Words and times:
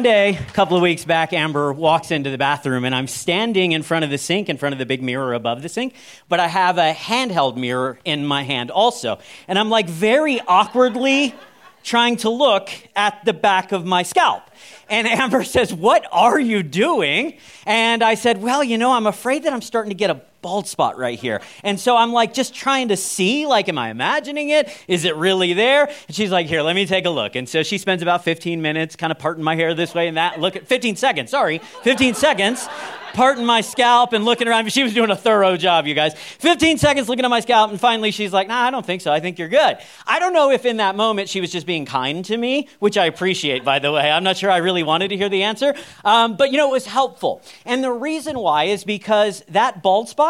One 0.00 0.04
day, 0.04 0.30
a 0.30 0.52
couple 0.52 0.78
of 0.78 0.82
weeks 0.82 1.04
back, 1.04 1.34
Amber 1.34 1.74
walks 1.74 2.10
into 2.10 2.30
the 2.30 2.38
bathroom, 2.38 2.86
and 2.86 2.94
I'm 2.94 3.06
standing 3.06 3.72
in 3.72 3.82
front 3.82 4.02
of 4.02 4.10
the 4.10 4.16
sink, 4.16 4.48
in 4.48 4.56
front 4.56 4.72
of 4.72 4.78
the 4.78 4.86
big 4.86 5.02
mirror 5.02 5.34
above 5.34 5.60
the 5.60 5.68
sink, 5.68 5.94
but 6.26 6.40
I 6.40 6.48
have 6.48 6.78
a 6.78 6.94
handheld 6.94 7.58
mirror 7.58 7.98
in 8.06 8.24
my 8.24 8.42
hand 8.42 8.70
also. 8.70 9.18
And 9.46 9.58
I'm 9.58 9.68
like 9.68 9.90
very 9.90 10.40
awkwardly 10.40 11.34
trying 11.82 12.16
to 12.16 12.30
look 12.30 12.70
at 12.96 13.22
the 13.26 13.34
back 13.34 13.72
of 13.72 13.84
my 13.84 14.02
scalp. 14.02 14.42
And 14.88 15.06
Amber 15.06 15.44
says, 15.44 15.74
What 15.74 16.06
are 16.10 16.40
you 16.40 16.62
doing? 16.62 17.36
And 17.66 18.02
I 18.02 18.14
said, 18.14 18.40
Well, 18.40 18.64
you 18.64 18.78
know, 18.78 18.92
I'm 18.92 19.06
afraid 19.06 19.42
that 19.42 19.52
I'm 19.52 19.60
starting 19.60 19.90
to 19.90 19.96
get 19.96 20.08
a 20.08 20.22
bald 20.42 20.66
spot 20.66 20.96
right 20.98 21.18
here. 21.18 21.40
And 21.62 21.78
so 21.78 21.96
I'm 21.96 22.12
like, 22.12 22.34
just 22.34 22.54
trying 22.54 22.88
to 22.88 22.96
see, 22.96 23.46
like, 23.46 23.68
am 23.68 23.78
I 23.78 23.90
imagining 23.90 24.50
it? 24.50 24.68
Is 24.88 25.04
it 25.04 25.16
really 25.16 25.52
there? 25.52 25.86
And 26.06 26.16
she's 26.16 26.30
like, 26.30 26.46
Here, 26.46 26.62
let 26.62 26.74
me 26.74 26.86
take 26.86 27.06
a 27.06 27.10
look. 27.10 27.36
And 27.36 27.48
so 27.48 27.62
she 27.62 27.78
spends 27.78 28.02
about 28.02 28.24
15 28.24 28.60
minutes 28.62 28.96
kind 28.96 29.10
of 29.10 29.18
parting 29.18 29.44
my 29.44 29.54
hair 29.54 29.74
this 29.74 29.94
way 29.94 30.08
and 30.08 30.16
that. 30.16 30.40
Look 30.40 30.56
at 30.56 30.66
15 30.66 30.96
seconds, 30.96 31.30
sorry, 31.30 31.58
15 31.82 32.14
seconds 32.14 32.68
parting 33.12 33.44
my 33.44 33.60
scalp 33.60 34.12
and 34.12 34.24
looking 34.24 34.48
around. 34.48 34.70
She 34.72 34.82
was 34.82 34.94
doing 34.94 35.10
a 35.10 35.16
thorough 35.16 35.56
job, 35.56 35.86
you 35.86 35.94
guys. 35.94 36.14
15 36.14 36.78
seconds 36.78 37.08
looking 37.08 37.24
at 37.24 37.28
my 37.28 37.40
scalp, 37.40 37.70
and 37.70 37.80
finally 37.80 38.10
she's 38.10 38.32
like, 38.32 38.48
nah, 38.48 38.60
I 38.60 38.70
don't 38.70 38.84
think 38.84 39.02
so. 39.02 39.12
I 39.12 39.20
think 39.20 39.38
you're 39.38 39.48
good. 39.48 39.78
I 40.06 40.18
don't 40.18 40.32
know 40.32 40.50
if 40.50 40.64
in 40.64 40.78
that 40.78 40.96
moment 40.96 41.28
she 41.28 41.40
was 41.40 41.50
just 41.50 41.66
being 41.66 41.84
kind 41.84 42.24
to 42.26 42.36
me, 42.36 42.68
which 42.78 42.96
I 42.96 43.06
appreciate, 43.06 43.64
by 43.64 43.78
the 43.78 43.92
way. 43.92 44.10
I'm 44.10 44.24
not 44.24 44.36
sure 44.36 44.50
I 44.50 44.58
really 44.58 44.82
wanted 44.82 45.08
to 45.08 45.16
hear 45.16 45.28
the 45.28 45.42
answer, 45.42 45.74
um, 46.04 46.36
but 46.36 46.52
you 46.52 46.58
know, 46.58 46.68
it 46.68 46.72
was 46.72 46.86
helpful. 46.86 47.42
And 47.64 47.82
the 47.82 47.92
reason 47.92 48.38
why 48.38 48.64
is 48.64 48.84
because 48.84 49.42
that 49.48 49.82
bald 49.82 50.08
spot 50.08 50.29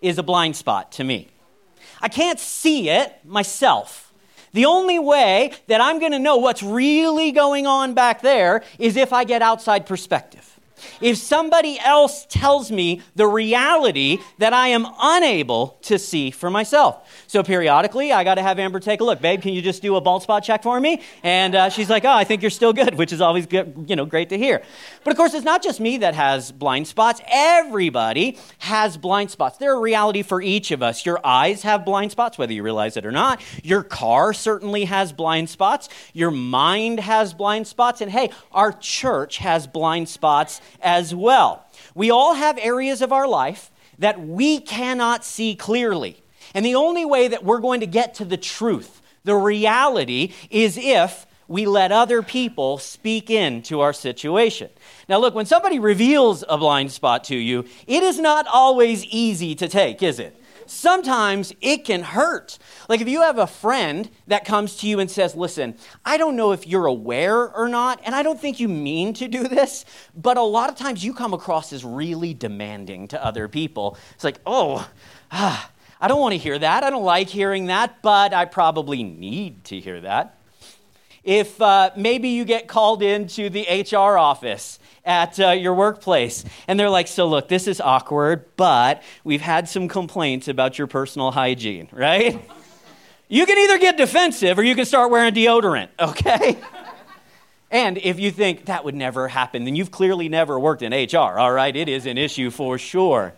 is 0.00 0.18
a 0.18 0.22
blind 0.22 0.56
spot 0.56 0.92
to 0.92 1.04
me. 1.04 1.28
I 2.00 2.08
can't 2.08 2.38
see 2.38 2.90
it 2.90 3.12
myself. 3.24 4.12
The 4.52 4.64
only 4.64 4.98
way 4.98 5.52
that 5.66 5.80
I'm 5.80 5.98
going 5.98 6.12
to 6.12 6.18
know 6.18 6.36
what's 6.36 6.62
really 6.62 7.32
going 7.32 7.66
on 7.66 7.94
back 7.94 8.22
there 8.22 8.62
is 8.78 8.96
if 8.96 9.12
I 9.12 9.24
get 9.24 9.42
outside 9.42 9.86
perspective. 9.86 10.57
If 11.00 11.18
somebody 11.18 11.78
else 11.80 12.26
tells 12.28 12.70
me 12.70 13.02
the 13.14 13.26
reality 13.26 14.18
that 14.38 14.52
I 14.52 14.68
am 14.68 14.86
unable 15.00 15.78
to 15.82 15.98
see 15.98 16.30
for 16.30 16.50
myself. 16.50 17.08
So 17.26 17.42
periodically, 17.42 18.12
I 18.12 18.24
got 18.24 18.36
to 18.36 18.42
have 18.42 18.58
Amber 18.58 18.80
take 18.80 19.00
a 19.00 19.04
look. 19.04 19.20
Babe, 19.20 19.42
can 19.42 19.52
you 19.52 19.62
just 19.62 19.82
do 19.82 19.96
a 19.96 20.00
bald 20.00 20.22
spot 20.22 20.44
check 20.44 20.62
for 20.62 20.80
me? 20.80 21.02
And 21.22 21.54
uh, 21.54 21.68
she's 21.70 21.90
like, 21.90 22.04
oh, 22.04 22.12
I 22.12 22.24
think 22.24 22.42
you're 22.42 22.50
still 22.50 22.72
good, 22.72 22.94
which 22.98 23.12
is 23.12 23.20
always 23.20 23.46
good, 23.46 23.86
you 23.88 23.96
know, 23.96 24.06
great 24.06 24.28
to 24.30 24.38
hear. 24.38 24.62
But 25.04 25.12
of 25.12 25.16
course, 25.16 25.34
it's 25.34 25.44
not 25.44 25.62
just 25.62 25.80
me 25.80 25.98
that 25.98 26.14
has 26.14 26.52
blind 26.52 26.86
spots. 26.86 27.20
Everybody 27.30 28.38
has 28.58 28.96
blind 28.96 29.30
spots. 29.30 29.58
They're 29.58 29.76
a 29.76 29.80
reality 29.80 30.22
for 30.22 30.40
each 30.40 30.70
of 30.70 30.82
us. 30.82 31.04
Your 31.04 31.20
eyes 31.24 31.62
have 31.62 31.84
blind 31.84 32.12
spots, 32.12 32.38
whether 32.38 32.52
you 32.52 32.62
realize 32.62 32.96
it 32.96 33.04
or 33.04 33.12
not. 33.12 33.42
Your 33.62 33.82
car 33.82 34.32
certainly 34.32 34.84
has 34.84 35.12
blind 35.12 35.50
spots. 35.50 35.88
Your 36.12 36.30
mind 36.30 37.00
has 37.00 37.34
blind 37.34 37.66
spots. 37.66 38.00
And 38.00 38.10
hey, 38.10 38.30
our 38.52 38.72
church 38.72 39.38
has 39.38 39.66
blind 39.66 40.08
spots 40.08 40.60
as 40.80 41.14
well. 41.14 41.66
We 41.94 42.10
all 42.10 42.34
have 42.34 42.58
areas 42.58 43.02
of 43.02 43.12
our 43.12 43.26
life 43.26 43.70
that 43.98 44.20
we 44.20 44.60
cannot 44.60 45.24
see 45.24 45.54
clearly. 45.54 46.22
And 46.54 46.64
the 46.64 46.74
only 46.74 47.04
way 47.04 47.28
that 47.28 47.44
we're 47.44 47.60
going 47.60 47.80
to 47.80 47.86
get 47.86 48.14
to 48.14 48.24
the 48.24 48.36
truth, 48.36 49.02
the 49.24 49.34
reality, 49.34 50.32
is 50.50 50.78
if 50.80 51.26
we 51.48 51.66
let 51.66 51.90
other 51.90 52.22
people 52.22 52.78
speak 52.78 53.30
into 53.30 53.80
our 53.80 53.92
situation. 53.92 54.68
Now, 55.08 55.18
look, 55.18 55.34
when 55.34 55.46
somebody 55.46 55.78
reveals 55.78 56.44
a 56.48 56.58
blind 56.58 56.92
spot 56.92 57.24
to 57.24 57.36
you, 57.36 57.64
it 57.86 58.02
is 58.02 58.18
not 58.18 58.46
always 58.46 59.04
easy 59.06 59.54
to 59.56 59.66
take, 59.66 60.02
is 60.02 60.18
it? 60.18 60.40
Sometimes 60.70 61.52
it 61.60 61.84
can 61.84 62.02
hurt. 62.02 62.58
Like 62.88 63.00
if 63.00 63.08
you 63.08 63.22
have 63.22 63.38
a 63.38 63.46
friend 63.46 64.10
that 64.26 64.44
comes 64.44 64.76
to 64.76 64.86
you 64.86 65.00
and 65.00 65.10
says, 65.10 65.34
Listen, 65.34 65.76
I 66.04 66.16
don't 66.16 66.36
know 66.36 66.52
if 66.52 66.66
you're 66.66 66.86
aware 66.86 67.48
or 67.54 67.68
not, 67.68 68.00
and 68.04 68.14
I 68.14 68.22
don't 68.22 68.40
think 68.40 68.60
you 68.60 68.68
mean 68.68 69.12
to 69.14 69.28
do 69.28 69.48
this, 69.48 69.84
but 70.14 70.36
a 70.36 70.42
lot 70.42 70.70
of 70.70 70.76
times 70.76 71.04
you 71.04 71.12
come 71.14 71.34
across 71.34 71.72
as 71.72 71.84
really 71.84 72.34
demanding 72.34 73.08
to 73.08 73.24
other 73.24 73.48
people. 73.48 73.96
It's 74.14 74.24
like, 74.24 74.40
Oh, 74.46 74.88
ah, 75.30 75.70
I 76.00 76.08
don't 76.08 76.20
want 76.20 76.32
to 76.32 76.38
hear 76.38 76.58
that. 76.58 76.84
I 76.84 76.90
don't 76.90 77.04
like 77.04 77.28
hearing 77.28 77.66
that, 77.66 78.02
but 78.02 78.32
I 78.32 78.44
probably 78.44 79.02
need 79.02 79.64
to 79.64 79.80
hear 79.80 80.00
that. 80.02 80.37
If 81.28 81.60
uh, 81.60 81.90
maybe 81.94 82.30
you 82.30 82.46
get 82.46 82.68
called 82.68 83.02
into 83.02 83.50
the 83.50 83.66
HR 83.92 84.16
office 84.16 84.78
at 85.04 85.38
uh, 85.38 85.50
your 85.50 85.74
workplace. 85.74 86.42
And 86.66 86.80
they're 86.80 86.88
like, 86.90 87.06
so 87.06 87.26
look, 87.26 87.48
this 87.48 87.66
is 87.66 87.82
awkward, 87.82 88.44
but 88.56 89.02
we've 89.24 89.42
had 89.42 89.68
some 89.68 89.88
complaints 89.88 90.48
about 90.48 90.78
your 90.78 90.86
personal 90.86 91.30
hygiene, 91.30 91.88
right? 91.92 92.40
you 93.28 93.44
can 93.44 93.58
either 93.58 93.78
get 93.78 93.98
defensive 93.98 94.58
or 94.58 94.62
you 94.62 94.74
can 94.74 94.86
start 94.86 95.10
wearing 95.10 95.34
deodorant, 95.34 95.88
okay? 95.98 96.58
and 97.70 97.98
if 97.98 98.18
you 98.18 98.30
think 98.30 98.64
that 98.64 98.84
would 98.84 98.94
never 98.94 99.28
happen, 99.28 99.64
then 99.64 99.76
you've 99.76 99.90
clearly 99.90 100.30
never 100.30 100.58
worked 100.58 100.82
in 100.82 100.92
HR, 100.92 101.38
all 101.38 101.52
right? 101.52 101.76
It 101.76 101.90
is 101.90 102.06
an 102.06 102.16
issue 102.16 102.50
for 102.50 102.78
sure. 102.78 103.34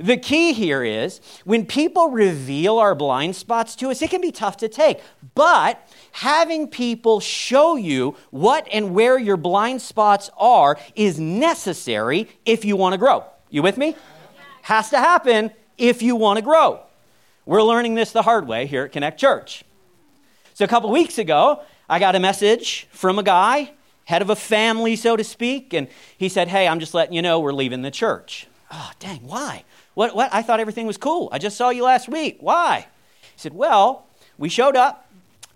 The 0.00 0.16
key 0.16 0.54
here 0.54 0.82
is 0.82 1.20
when 1.44 1.66
people 1.66 2.08
reveal 2.08 2.78
our 2.78 2.94
blind 2.94 3.36
spots 3.36 3.76
to 3.76 3.90
us, 3.90 4.00
it 4.00 4.08
can 4.08 4.22
be 4.22 4.32
tough 4.32 4.56
to 4.58 4.68
take. 4.68 4.98
But 5.34 5.86
having 6.12 6.68
people 6.68 7.20
show 7.20 7.76
you 7.76 8.16
what 8.30 8.66
and 8.72 8.94
where 8.94 9.18
your 9.18 9.36
blind 9.36 9.82
spots 9.82 10.30
are 10.38 10.78
is 10.94 11.20
necessary 11.20 12.28
if 12.46 12.64
you 12.64 12.76
want 12.76 12.94
to 12.94 12.98
grow. 12.98 13.24
You 13.50 13.62
with 13.62 13.76
me? 13.76 13.94
Has 14.62 14.88
to 14.88 14.96
happen 14.96 15.50
if 15.76 16.00
you 16.00 16.16
want 16.16 16.38
to 16.38 16.42
grow. 16.42 16.80
We're 17.44 17.62
learning 17.62 17.94
this 17.94 18.10
the 18.10 18.22
hard 18.22 18.48
way 18.48 18.64
here 18.64 18.84
at 18.84 18.92
Connect 18.92 19.20
Church. 19.20 19.64
So, 20.54 20.64
a 20.64 20.68
couple 20.68 20.90
weeks 20.90 21.18
ago, 21.18 21.62
I 21.90 21.98
got 21.98 22.16
a 22.16 22.20
message 22.20 22.86
from 22.90 23.18
a 23.18 23.22
guy, 23.22 23.72
head 24.04 24.22
of 24.22 24.30
a 24.30 24.36
family, 24.36 24.96
so 24.96 25.16
to 25.16 25.24
speak, 25.24 25.74
and 25.74 25.88
he 26.16 26.30
said, 26.30 26.48
Hey, 26.48 26.66
I'm 26.66 26.80
just 26.80 26.94
letting 26.94 27.12
you 27.12 27.20
know 27.20 27.40
we're 27.40 27.52
leaving 27.52 27.82
the 27.82 27.90
church. 27.90 28.46
Oh, 28.70 28.92
dang, 28.98 29.26
why? 29.26 29.64
What, 29.94 30.14
what? 30.14 30.32
I 30.32 30.42
thought 30.42 30.60
everything 30.60 30.86
was 30.86 30.96
cool. 30.96 31.28
I 31.32 31.38
just 31.38 31.56
saw 31.56 31.70
you 31.70 31.84
last 31.84 32.08
week. 32.08 32.38
Why? 32.40 32.86
He 33.22 33.38
said, 33.38 33.54
Well, 33.54 34.06
we 34.38 34.48
showed 34.48 34.76
up. 34.76 35.06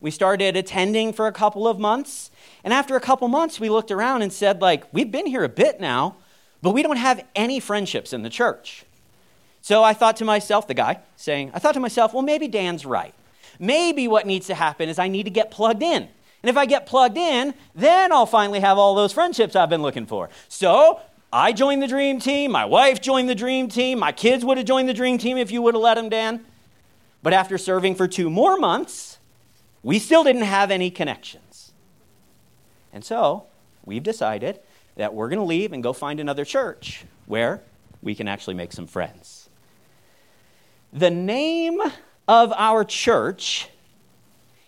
We 0.00 0.11
started 0.11 0.55
attending 0.56 1.15
for 1.15 1.27
a 1.27 1.33
couple 1.33 1.67
of 1.67 1.78
months. 1.78 2.31
And 2.62 2.75
after 2.75 2.95
a 2.95 3.00
couple 3.00 3.27
months, 3.28 3.59
we 3.59 3.71
looked 3.71 3.91
around 3.91 4.21
and 4.21 4.31
said, 4.31 4.61
like, 4.61 4.84
we've 4.93 5.11
been 5.11 5.27
here 5.27 5.45
a 5.45 5.49
bit 5.49 5.81
now, 5.81 6.17
but 6.61 6.72
we 6.72 6.83
don't 6.83 6.99
have 6.99 7.25
any 7.34 7.59
friendships 7.59 8.12
in 8.12 8.22
the 8.22 8.28
church. 8.28 8.84
So 9.62 9.83
I 9.83 9.95
thought 9.95 10.17
to 10.17 10.27
myself, 10.27 10.69
the 10.69 10.75
guy 10.75 10.99
saying, 11.16 11.53
I 11.55 11.59
thought 11.59 11.72
to 11.72 11.81
myself, 11.81 12.12
well, 12.12 12.22
maybe 12.22 12.49
Dan's 12.49 12.84
right. 12.84 13.15
Maybe 13.59 14.06
what 14.06 14.27
needs 14.27 14.47
to 14.49 14.55
happen 14.55 14.91
is 14.91 14.99
I 14.99 15.09
need 15.09 15.22
to 15.22 15.31
get 15.31 15.51
plugged 15.51 15.83
in. 15.83 16.03
And 16.03 16.51
if 16.51 16.59
I 16.59 16.66
get 16.66 16.84
plugged 16.84 17.16
in, 17.16 17.55
then 17.75 18.12
I'll 18.12 18.27
finally 18.27 18.61
have 18.61 18.77
all 18.77 18.95
those 18.95 19.15
friendships 19.15 19.56
I've 19.56 19.71
been 19.71 19.81
looking 19.81 20.05
for. 20.05 20.28
So 20.51 21.01
I 21.37 21.50
joined 21.50 21.83
the 21.83 21.89
dream 21.89 22.21
team. 22.21 22.53
My 22.53 22.65
wife 22.65 23.00
joined 23.00 23.28
the 23.28 23.34
dream 23.34 23.67
team. 23.67 23.99
My 23.99 24.12
kids 24.12 24.45
would 24.45 24.56
have 24.56 24.67
joined 24.67 24.89
the 24.89 24.95
dream 24.95 25.19
team 25.19 25.37
if 25.37 25.50
you 25.50 25.62
would 25.62 25.75
have 25.75 25.83
let 25.83 25.95
them, 25.95 26.09
Dan. 26.09 26.47
But 27.25 27.33
after 27.33 27.59
serving 27.59 27.97
for 27.97 28.06
two 28.06 28.31
more 28.31 28.56
months, 28.56 29.19
we 29.83 29.99
still 29.99 30.22
didn't 30.22 30.43
have 30.43 30.71
any 30.71 30.93
connections. 30.93 31.72
And 32.93 33.05
so 33.05 33.47
we've 33.84 34.05
decided 34.05 34.61
that 34.95 35.12
we're 35.12 35.28
going 35.28 35.41
to 35.41 35.45
leave 35.45 35.72
and 35.72 35.83
go 35.83 35.93
find 35.93 36.21
another 36.21 36.45
church 36.45 37.05
where 37.27 37.62
we 38.01 38.15
can 38.15 38.28
actually 38.28 38.55
make 38.55 38.72
some 38.72 38.87
friends. 38.87 39.49
The 40.93 41.11
name 41.11 41.81
of 42.28 42.53
our 42.53 42.84
church 42.84 43.71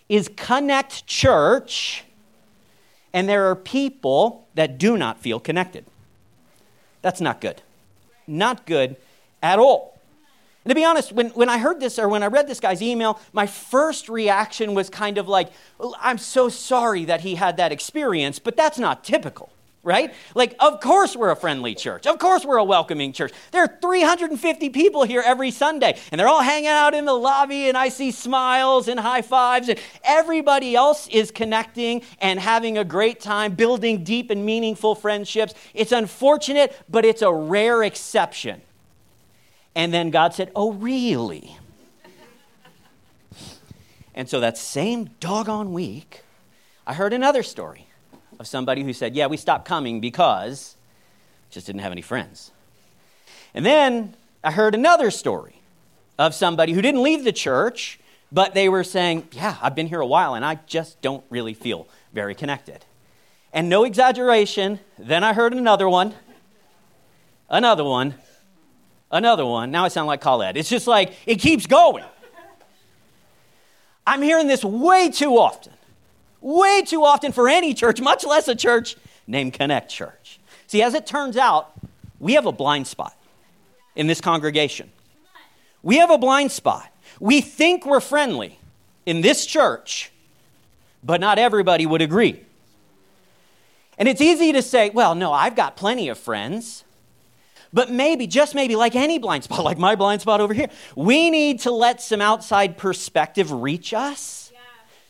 is 0.08 0.28
Connect 0.34 1.06
Church, 1.06 2.02
and 3.12 3.28
there 3.28 3.48
are 3.48 3.54
people 3.54 4.48
that 4.56 4.78
do 4.78 4.96
not 4.96 5.20
feel 5.20 5.38
connected. 5.38 5.84
That's 7.02 7.20
not 7.20 7.40
good. 7.40 7.62
Not 8.26 8.66
good 8.66 8.96
at 9.42 9.58
all. 9.58 9.98
And 10.64 10.70
to 10.70 10.74
be 10.74 10.84
honest, 10.84 11.12
when, 11.12 11.28
when 11.30 11.48
I 11.48 11.58
heard 11.58 11.78
this 11.78 11.98
or 11.98 12.08
when 12.08 12.24
I 12.24 12.26
read 12.26 12.48
this 12.48 12.58
guy's 12.58 12.82
email, 12.82 13.20
my 13.32 13.46
first 13.46 14.08
reaction 14.08 14.74
was 14.74 14.90
kind 14.90 15.16
of 15.16 15.28
like, 15.28 15.50
I'm 16.00 16.18
so 16.18 16.48
sorry 16.48 17.04
that 17.04 17.20
he 17.20 17.36
had 17.36 17.56
that 17.58 17.70
experience, 17.70 18.40
but 18.40 18.56
that's 18.56 18.78
not 18.78 19.04
typical 19.04 19.50
right? 19.86 20.12
Like, 20.34 20.56
of 20.58 20.80
course 20.80 21.16
we're 21.16 21.30
a 21.30 21.36
friendly 21.36 21.74
church. 21.74 22.06
Of 22.06 22.18
course 22.18 22.44
we're 22.44 22.56
a 22.56 22.64
welcoming 22.64 23.12
church. 23.12 23.32
There 23.52 23.62
are 23.62 23.78
350 23.80 24.68
people 24.70 25.04
here 25.04 25.22
every 25.24 25.52
Sunday, 25.52 25.98
and 26.10 26.18
they're 26.18 26.28
all 26.28 26.42
hanging 26.42 26.68
out 26.68 26.92
in 26.92 27.04
the 27.04 27.14
lobby, 27.14 27.68
and 27.68 27.78
I 27.78 27.88
see 27.88 28.10
smiles 28.10 28.88
and 28.88 28.98
high 28.98 29.22
fives, 29.22 29.68
and 29.68 29.78
everybody 30.02 30.74
else 30.74 31.06
is 31.06 31.30
connecting 31.30 32.02
and 32.20 32.40
having 32.40 32.76
a 32.76 32.84
great 32.84 33.20
time, 33.20 33.54
building 33.54 34.02
deep 34.02 34.30
and 34.30 34.44
meaningful 34.44 34.96
friendships. 34.96 35.54
It's 35.72 35.92
unfortunate, 35.92 36.76
but 36.88 37.04
it's 37.04 37.22
a 37.22 37.32
rare 37.32 37.84
exception. 37.84 38.60
And 39.76 39.94
then 39.94 40.10
God 40.10 40.34
said, 40.34 40.50
Oh, 40.56 40.72
really? 40.72 41.56
and 44.14 44.28
so 44.28 44.40
that 44.40 44.58
same 44.58 45.10
doggone 45.20 45.72
week, 45.72 46.24
I 46.86 46.94
heard 46.94 47.12
another 47.12 47.44
story 47.44 47.85
of 48.38 48.46
somebody 48.46 48.82
who 48.82 48.92
said, 48.92 49.14
Yeah, 49.14 49.26
we 49.26 49.36
stopped 49.36 49.66
coming 49.66 50.00
because 50.00 50.76
just 51.50 51.66
didn't 51.66 51.80
have 51.80 51.92
any 51.92 52.02
friends. 52.02 52.50
And 53.54 53.64
then 53.64 54.14
I 54.44 54.50
heard 54.50 54.74
another 54.74 55.10
story 55.10 55.60
of 56.18 56.34
somebody 56.34 56.72
who 56.72 56.82
didn't 56.82 57.02
leave 57.02 57.24
the 57.24 57.32
church, 57.32 57.98
but 58.30 58.54
they 58.54 58.68
were 58.68 58.84
saying, 58.84 59.28
Yeah, 59.32 59.56
I've 59.62 59.74
been 59.74 59.86
here 59.86 60.00
a 60.00 60.06
while 60.06 60.34
and 60.34 60.44
I 60.44 60.58
just 60.66 61.00
don't 61.00 61.24
really 61.30 61.54
feel 61.54 61.88
very 62.12 62.34
connected. 62.34 62.84
And 63.52 63.68
no 63.68 63.84
exaggeration, 63.84 64.80
then 64.98 65.24
I 65.24 65.32
heard 65.32 65.54
another 65.54 65.88
one, 65.88 66.14
another 67.48 67.84
one, 67.84 68.14
another 69.10 69.46
one. 69.46 69.70
Now 69.70 69.84
I 69.84 69.88
sound 69.88 70.08
like 70.08 70.20
Colette. 70.20 70.56
It's 70.56 70.68
just 70.68 70.86
like 70.86 71.14
it 71.26 71.36
keeps 71.36 71.66
going. 71.66 72.04
I'm 74.06 74.22
hearing 74.22 74.46
this 74.46 74.64
way 74.64 75.10
too 75.10 75.36
often, 75.38 75.72
way 76.46 76.82
too 76.82 77.04
often 77.04 77.32
for 77.32 77.48
any 77.48 77.74
church, 77.74 78.00
much 78.00 78.24
less 78.24 78.46
a 78.46 78.54
church 78.54 78.96
named 79.26 79.52
Connect 79.52 79.90
Church. 79.90 80.38
See, 80.68 80.80
as 80.80 80.94
it 80.94 81.06
turns 81.06 81.36
out, 81.36 81.72
we 82.20 82.34
have 82.34 82.46
a 82.46 82.52
blind 82.52 82.86
spot 82.86 83.14
in 83.96 84.06
this 84.06 84.20
congregation. 84.20 84.90
We 85.82 85.98
have 85.98 86.10
a 86.10 86.18
blind 86.18 86.52
spot. 86.52 86.88
We 87.18 87.40
think 87.40 87.84
we're 87.84 88.00
friendly 88.00 88.58
in 89.04 89.20
this 89.20 89.44
church, 89.44 90.12
but 91.02 91.20
not 91.20 91.38
everybody 91.38 91.84
would 91.84 92.02
agree. 92.02 92.40
And 93.98 94.08
it's 94.08 94.20
easy 94.20 94.52
to 94.52 94.62
say, 94.62 94.90
well, 94.90 95.14
no, 95.14 95.32
I've 95.32 95.56
got 95.56 95.76
plenty 95.76 96.08
of 96.08 96.18
friends. 96.18 96.84
But 97.72 97.90
maybe, 97.90 98.26
just 98.26 98.54
maybe, 98.54 98.76
like 98.76 98.94
any 98.94 99.18
blind 99.18 99.44
spot, 99.44 99.64
like 99.64 99.78
my 99.78 99.96
blind 99.96 100.20
spot 100.20 100.40
over 100.40 100.54
here, 100.54 100.68
we 100.94 101.30
need 101.30 101.60
to 101.60 101.72
let 101.72 102.00
some 102.00 102.20
outside 102.20 102.76
perspective 102.76 103.50
reach 103.50 103.92
us. 103.92 104.45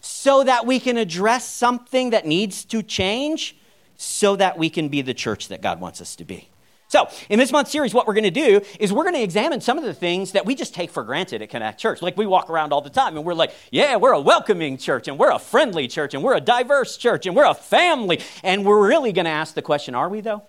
So 0.07 0.45
that 0.45 0.67
we 0.67 0.79
can 0.79 0.97
address 0.97 1.49
something 1.49 2.11
that 2.11 2.27
needs 2.27 2.65
to 2.67 2.83
change 2.83 3.57
so 3.97 4.37
that 4.37 4.59
we 4.59 4.71
can 4.71 4.89
be 4.89 5.03
the 5.03 5.15
church 5.15 5.49
that 5.49 5.61
God 5.61 5.81
wants 5.81 6.01
us 6.01 6.17
to 6.17 6.25
be. 6.25 6.49
So, 6.89 7.09
in 7.29 7.41
this 7.41 7.51
month's 7.51 7.73
series, 7.73 7.93
what 7.93 8.07
we're 8.07 8.15
going 8.15 8.25
to 8.25 8.31
do 8.31 8.61
is 8.79 8.93
we're 8.93 9.03
going 9.03 9.17
to 9.17 9.23
examine 9.23 9.61
some 9.61 9.77
of 9.77 9.83
the 9.83 9.93
things 9.93 10.33
that 10.33 10.47
we 10.47 10.55
just 10.55 10.73
take 10.73 10.91
for 10.91 11.03
granted 11.03 11.43
at 11.43 11.51
Connect 11.51 11.81
Church. 11.81 12.01
Like 12.01 12.17
we 12.17 12.27
walk 12.27 12.49
around 12.49 12.73
all 12.73 12.81
the 12.81 12.91
time 12.91 13.17
and 13.17 13.27
we're 13.27 13.35
like, 13.35 13.53
yeah, 13.73 13.97
we're 13.97 14.13
a 14.13 14.21
welcoming 14.21 14.79
church 14.79 15.09
and 15.09 15.19
we're 15.19 15.33
a 15.33 15.39
friendly 15.41 15.89
church 15.89 16.15
and 16.15 16.23
we're 16.23 16.37
a 16.37 16.41
diverse 16.41 16.97
church 16.97 17.27
and 17.27 17.35
we're 17.35 17.45
a 17.45 17.55
family. 17.55 18.21
And 18.45 18.65
we're 18.65 18.87
really 18.87 19.13
going 19.13 19.25
to 19.25 19.33
ask 19.33 19.55
the 19.55 19.63
question, 19.63 19.97
are 19.97 20.09
we 20.09 20.21
though? 20.21 20.43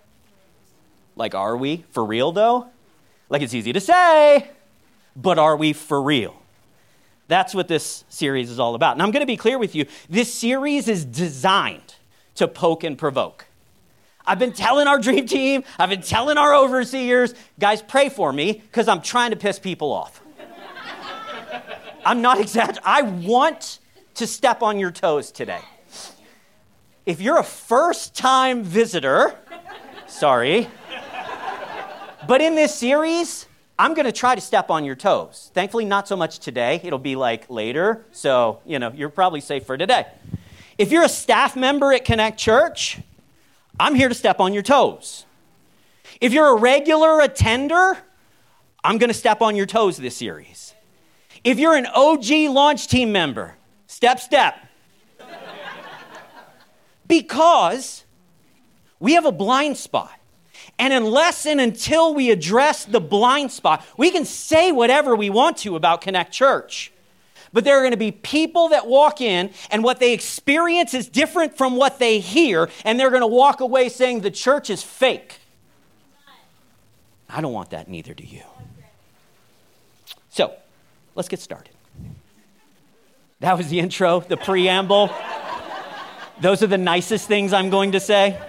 Like, 1.15 1.33
are 1.33 1.57
we 1.57 1.85
for 1.89 2.05
real 2.05 2.31
though? 2.31 2.67
Like, 3.29 3.41
it's 3.41 3.55
easy 3.55 3.73
to 3.73 3.81
say, 3.81 4.51
but 5.15 5.39
are 5.39 5.57
we 5.57 5.73
for 5.73 5.99
real? 5.99 6.39
That's 7.27 7.53
what 7.53 7.67
this 7.67 8.05
series 8.09 8.49
is 8.49 8.59
all 8.59 8.75
about. 8.75 8.93
And 8.93 9.01
I'm 9.01 9.11
going 9.11 9.21
to 9.21 9.27
be 9.27 9.37
clear 9.37 9.57
with 9.57 9.75
you 9.75 9.85
this 10.09 10.33
series 10.33 10.87
is 10.87 11.03
designed 11.03 11.95
to 12.35 12.47
poke 12.47 12.83
and 12.83 12.97
provoke. 12.97 13.45
I've 14.25 14.39
been 14.39 14.53
telling 14.53 14.87
our 14.87 14.99
dream 14.99 15.25
team, 15.25 15.63
I've 15.79 15.89
been 15.89 16.01
telling 16.01 16.37
our 16.37 16.53
overseers, 16.53 17.33
guys, 17.59 17.81
pray 17.81 18.09
for 18.09 18.33
me 18.33 18.53
because 18.53 18.87
I'm 18.87 19.01
trying 19.01 19.31
to 19.31 19.37
piss 19.37 19.57
people 19.57 19.91
off. 19.91 20.21
I'm 22.05 22.21
not 22.21 22.39
exaggerating. 22.39 22.83
I 22.85 23.01
want 23.01 23.79
to 24.15 24.27
step 24.27 24.61
on 24.61 24.79
your 24.79 24.91
toes 24.91 25.31
today. 25.31 25.61
If 27.05 27.21
you're 27.21 27.39
a 27.39 27.43
first 27.43 28.15
time 28.15 28.63
visitor, 28.63 29.35
sorry, 30.07 30.67
but 32.27 32.41
in 32.41 32.55
this 32.55 32.75
series, 32.75 33.46
I'm 33.79 33.93
going 33.93 34.05
to 34.05 34.11
try 34.11 34.33
to 34.33 34.41
step 34.41 34.71
on 34.71 34.85
your 34.85 34.95
toes. 34.95 35.51
Thankfully, 35.53 35.85
not 35.85 36.07
so 36.07 36.15
much 36.15 36.39
today. 36.39 36.81
It'll 36.83 36.97
be 36.97 37.15
like 37.15 37.49
later. 37.49 38.05
So, 38.11 38.59
you 38.65 38.79
know, 38.79 38.91
you're 38.95 39.09
probably 39.09 39.41
safe 39.41 39.65
for 39.65 39.77
today. 39.77 40.07
If 40.77 40.91
you're 40.91 41.03
a 41.03 41.09
staff 41.09 41.55
member 41.55 41.93
at 41.93 42.03
Connect 42.03 42.39
Church, 42.39 42.99
I'm 43.79 43.93
here 43.93 44.09
to 44.09 44.15
step 44.15 44.39
on 44.39 44.53
your 44.53 44.63
toes. 44.63 45.25
If 46.19 46.33
you're 46.33 46.47
a 46.47 46.55
regular 46.55 47.21
attender, 47.21 47.97
I'm 48.83 48.97
going 48.97 49.09
to 49.09 49.13
step 49.13 49.41
on 49.41 49.55
your 49.55 49.67
toes 49.67 49.97
this 49.97 50.17
series. 50.17 50.73
If 51.43 51.59
you're 51.59 51.75
an 51.75 51.85
OG 51.85 52.29
launch 52.49 52.87
team 52.87 53.11
member, 53.11 53.55
step, 53.85 54.19
step. 54.19 54.55
because 57.07 58.05
we 58.99 59.13
have 59.13 59.25
a 59.25 59.31
blind 59.31 59.77
spot. 59.77 60.19
And 60.79 60.93
unless 60.93 61.45
and 61.45 61.59
until 61.59 62.13
we 62.13 62.29
address 62.29 62.85
the 62.85 62.99
blind 62.99 63.51
spot, 63.51 63.83
we 63.97 64.11
can 64.11 64.25
say 64.25 64.71
whatever 64.71 65.15
we 65.15 65.29
want 65.29 65.57
to 65.57 65.75
about 65.75 66.01
Connect 66.01 66.31
Church. 66.31 66.91
But 67.51 67.63
there 67.63 67.77
are 67.77 67.81
going 67.81 67.91
to 67.91 67.97
be 67.97 68.11
people 68.11 68.69
that 68.69 68.87
walk 68.87 69.21
in, 69.21 69.51
and 69.71 69.83
what 69.83 69.99
they 69.99 70.13
experience 70.13 70.93
is 70.93 71.07
different 71.07 71.57
from 71.57 71.77
what 71.77 71.97
they 71.97 72.19
hear, 72.19 72.69
and 72.83 72.99
they're 72.99 73.09
going 73.09 73.21
to 73.21 73.27
walk 73.27 73.61
away 73.61 73.89
saying 73.89 74.21
the 74.21 74.31
church 74.31 74.69
is 74.69 74.83
fake. 74.83 75.39
I 77.29 77.41
don't 77.41 77.53
want 77.53 77.71
that, 77.71 77.87
neither 77.87 78.13
do 78.13 78.23
you. 78.23 78.43
So, 80.29 80.53
let's 81.15 81.29
get 81.29 81.39
started. 81.39 81.73
That 83.39 83.57
was 83.57 83.69
the 83.69 83.79
intro, 83.79 84.19
the 84.19 84.37
preamble. 84.37 85.09
Those 86.41 86.61
are 86.61 86.67
the 86.67 86.77
nicest 86.77 87.27
things 87.27 87.53
I'm 87.53 87.69
going 87.69 87.93
to 87.93 87.99
say. 87.99 88.39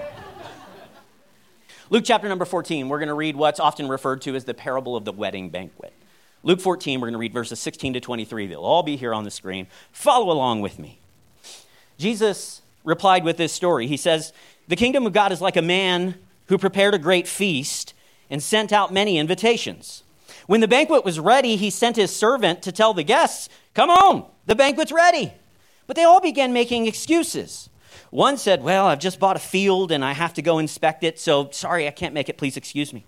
Luke 1.90 2.04
chapter 2.04 2.28
number 2.28 2.44
14, 2.44 2.90
we're 2.90 2.98
going 2.98 3.08
to 3.08 3.14
read 3.14 3.34
what's 3.34 3.58
often 3.58 3.88
referred 3.88 4.20
to 4.20 4.36
as 4.36 4.44
the 4.44 4.52
parable 4.52 4.94
of 4.94 5.06
the 5.06 5.12
wedding 5.12 5.48
banquet. 5.48 5.94
Luke 6.42 6.60
14, 6.60 7.00
we're 7.00 7.06
going 7.06 7.12
to 7.14 7.18
read 7.18 7.32
verses 7.32 7.58
16 7.60 7.94
to 7.94 8.00
23. 8.00 8.46
They'll 8.46 8.60
all 8.60 8.82
be 8.82 8.96
here 8.96 9.14
on 9.14 9.24
the 9.24 9.30
screen. 9.30 9.66
Follow 9.90 10.30
along 10.30 10.60
with 10.60 10.78
me. 10.78 10.98
Jesus 11.96 12.60
replied 12.84 13.24
with 13.24 13.38
this 13.38 13.54
story. 13.54 13.86
He 13.86 13.96
says, 13.96 14.34
The 14.68 14.76
kingdom 14.76 15.06
of 15.06 15.14
God 15.14 15.32
is 15.32 15.40
like 15.40 15.56
a 15.56 15.62
man 15.62 16.16
who 16.48 16.58
prepared 16.58 16.92
a 16.92 16.98
great 16.98 17.26
feast 17.26 17.94
and 18.28 18.42
sent 18.42 18.70
out 18.70 18.92
many 18.92 19.16
invitations. 19.16 20.02
When 20.46 20.60
the 20.60 20.68
banquet 20.68 21.06
was 21.06 21.18
ready, 21.18 21.56
he 21.56 21.70
sent 21.70 21.96
his 21.96 22.14
servant 22.14 22.62
to 22.62 22.72
tell 22.72 22.92
the 22.92 23.02
guests, 23.02 23.48
Come 23.72 23.88
on, 23.88 24.26
the 24.44 24.54
banquet's 24.54 24.92
ready. 24.92 25.32
But 25.86 25.96
they 25.96 26.04
all 26.04 26.20
began 26.20 26.52
making 26.52 26.86
excuses. 26.86 27.70
One 28.10 28.36
said, 28.36 28.62
Well, 28.62 28.86
I've 28.86 28.98
just 28.98 29.20
bought 29.20 29.36
a 29.36 29.40
field 29.40 29.92
and 29.92 30.04
I 30.04 30.12
have 30.12 30.34
to 30.34 30.42
go 30.42 30.58
inspect 30.58 31.04
it, 31.04 31.18
so 31.18 31.50
sorry, 31.50 31.86
I 31.86 31.90
can't 31.90 32.14
make 32.14 32.28
it. 32.28 32.38
Please 32.38 32.56
excuse 32.56 32.92
me. 32.92 33.04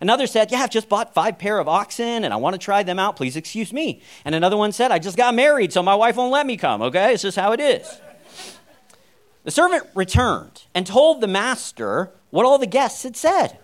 Another 0.00 0.26
said, 0.26 0.52
Yeah, 0.52 0.60
I've 0.60 0.70
just 0.70 0.88
bought 0.88 1.14
five 1.14 1.38
pair 1.38 1.58
of 1.58 1.68
oxen 1.68 2.24
and 2.24 2.32
I 2.32 2.36
want 2.36 2.54
to 2.54 2.58
try 2.58 2.82
them 2.82 2.98
out. 2.98 3.16
Please 3.16 3.36
excuse 3.36 3.72
me. 3.72 4.02
And 4.24 4.34
another 4.34 4.56
one 4.56 4.72
said, 4.72 4.90
I 4.90 4.98
just 4.98 5.16
got 5.16 5.34
married, 5.34 5.72
so 5.72 5.82
my 5.82 5.94
wife 5.94 6.16
won't 6.16 6.32
let 6.32 6.46
me 6.46 6.56
come, 6.56 6.82
okay? 6.82 7.14
It's 7.14 7.22
just 7.22 7.38
how 7.38 7.52
it 7.52 7.60
is. 7.60 8.00
The 9.44 9.50
servant 9.50 9.84
returned 9.94 10.64
and 10.74 10.86
told 10.86 11.20
the 11.20 11.26
master 11.26 12.10
what 12.30 12.46
all 12.46 12.58
the 12.58 12.66
guests 12.66 13.02
had 13.02 13.16
said. 13.16 13.58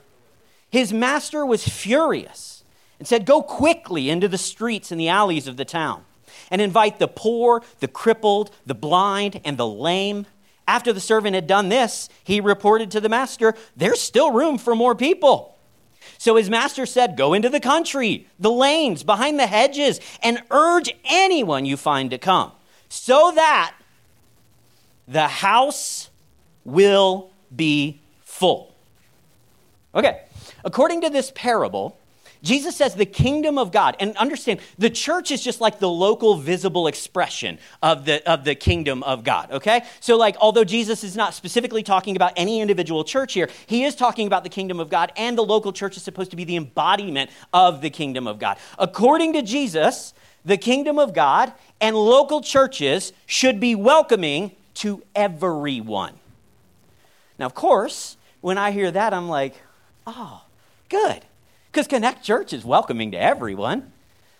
His 0.70 0.92
master 0.92 1.46
was 1.46 1.66
furious 1.66 2.64
and 2.98 3.06
said, 3.06 3.26
Go 3.26 3.42
quickly 3.42 4.10
into 4.10 4.28
the 4.28 4.38
streets 4.38 4.90
and 4.90 5.00
the 5.00 5.08
alleys 5.08 5.46
of 5.46 5.56
the 5.56 5.64
town 5.64 6.04
and 6.50 6.60
invite 6.60 6.98
the 6.98 7.08
poor, 7.08 7.62
the 7.80 7.88
crippled, 7.88 8.50
the 8.66 8.74
blind, 8.74 9.40
and 9.44 9.56
the 9.56 9.66
lame 9.66 10.26
after 10.68 10.92
the 10.92 11.00
servant 11.00 11.34
had 11.34 11.48
done 11.48 11.70
this, 11.70 12.08
he 12.22 12.40
reported 12.40 12.92
to 12.92 13.00
the 13.00 13.08
master, 13.08 13.54
There's 13.76 14.00
still 14.00 14.30
room 14.30 14.58
for 14.58 14.76
more 14.76 14.94
people. 14.94 15.56
So 16.18 16.36
his 16.36 16.48
master 16.50 16.86
said, 16.86 17.16
Go 17.16 17.34
into 17.34 17.48
the 17.48 17.58
country, 17.58 18.28
the 18.38 18.50
lanes, 18.50 19.02
behind 19.02 19.40
the 19.40 19.46
hedges, 19.46 19.98
and 20.22 20.42
urge 20.50 20.94
anyone 21.04 21.64
you 21.64 21.76
find 21.76 22.10
to 22.10 22.18
come, 22.18 22.52
so 22.88 23.32
that 23.34 23.74
the 25.08 25.26
house 25.26 26.10
will 26.64 27.30
be 27.54 28.00
full. 28.20 28.74
Okay, 29.94 30.22
according 30.64 31.00
to 31.00 31.10
this 31.10 31.32
parable, 31.34 31.97
Jesus 32.42 32.76
says 32.76 32.94
the 32.94 33.06
kingdom 33.06 33.58
of 33.58 33.72
God, 33.72 33.96
and 33.98 34.16
understand, 34.16 34.60
the 34.78 34.90
church 34.90 35.30
is 35.30 35.42
just 35.42 35.60
like 35.60 35.78
the 35.78 35.88
local 35.88 36.36
visible 36.36 36.86
expression 36.86 37.58
of 37.82 38.04
the, 38.04 38.26
of 38.30 38.44
the 38.44 38.54
kingdom 38.54 39.02
of 39.02 39.24
God, 39.24 39.50
okay? 39.50 39.84
So, 40.00 40.16
like, 40.16 40.36
although 40.40 40.64
Jesus 40.64 41.02
is 41.02 41.16
not 41.16 41.34
specifically 41.34 41.82
talking 41.82 42.14
about 42.14 42.32
any 42.36 42.60
individual 42.60 43.02
church 43.02 43.32
here, 43.32 43.48
he 43.66 43.84
is 43.84 43.96
talking 43.96 44.26
about 44.26 44.44
the 44.44 44.50
kingdom 44.50 44.78
of 44.78 44.88
God, 44.88 45.12
and 45.16 45.36
the 45.36 45.42
local 45.42 45.72
church 45.72 45.96
is 45.96 46.02
supposed 46.02 46.30
to 46.30 46.36
be 46.36 46.44
the 46.44 46.56
embodiment 46.56 47.30
of 47.52 47.80
the 47.80 47.90
kingdom 47.90 48.26
of 48.26 48.38
God. 48.38 48.58
According 48.78 49.32
to 49.32 49.42
Jesus, 49.42 50.14
the 50.44 50.56
kingdom 50.56 50.98
of 50.98 51.12
God 51.12 51.52
and 51.80 51.96
local 51.96 52.40
churches 52.40 53.12
should 53.26 53.58
be 53.58 53.74
welcoming 53.74 54.52
to 54.74 55.02
everyone. 55.14 56.14
Now, 57.38 57.46
of 57.46 57.54
course, 57.54 58.16
when 58.40 58.58
I 58.58 58.70
hear 58.70 58.90
that, 58.90 59.12
I'm 59.12 59.28
like, 59.28 59.54
oh, 60.06 60.42
good 60.88 61.22
because 61.70 61.86
Connect 61.86 62.22
Church 62.22 62.52
is 62.52 62.64
welcoming 62.64 63.12
to 63.12 63.18
everyone. 63.18 63.92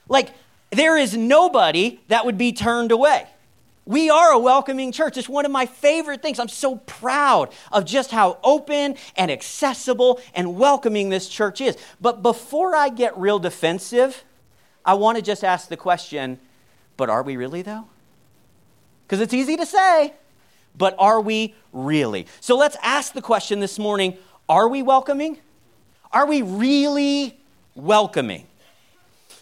Like, 0.09 0.31
there 0.71 0.97
is 0.97 1.17
nobody 1.17 2.01
that 2.09 2.25
would 2.25 2.39
be 2.39 2.53
turned 2.53 2.93
away. 2.93 3.27
We 3.85 4.11
are 4.11 4.33
a 4.33 4.39
welcoming 4.39 4.93
church. 4.93 5.17
It's 5.17 5.31
one 5.31 5.47
of 5.47 5.51
my 5.51 5.65
favorite 5.65 6.21
things. 6.21 6.39
I'm 6.39 6.49
so 6.49 6.77
proud 6.77 7.51
of 7.73 7.87
just 7.87 8.11
how 8.11 8.39
open 8.45 8.97
and 9.17 9.31
accessible 9.31 10.21
and 10.35 10.59
welcoming 10.59 11.09
this 11.09 11.27
church 11.27 11.63
is. 11.63 11.79
But 11.99 12.23
before 12.23 12.77
I 12.77 12.91
get 12.91 13.17
real 13.17 13.39
defensive, 13.39 14.25
I 14.85 14.95
want 14.95 15.17
to 15.17 15.23
just 15.23 15.43
ask 15.43 15.69
the 15.69 15.77
question 15.77 16.39
but 16.99 17.09
are 17.09 17.23
we 17.23 17.37
really, 17.37 17.63
though? 17.63 17.87
Because 19.07 19.21
it's 19.21 19.33
easy 19.33 19.57
to 19.57 19.65
say, 19.65 20.13
but 20.77 20.95
are 20.99 21.21
we 21.21 21.55
really? 21.73 22.27
So 22.41 22.59
let's 22.59 22.77
ask 22.83 23.15
the 23.15 23.23
question 23.23 23.61
this 23.61 23.79
morning 23.79 24.19
are 24.51 24.69
we 24.69 24.83
welcoming? 24.83 25.39
Are 26.13 26.27
we 26.27 26.43
really 26.43 27.39
welcoming? 27.75 28.47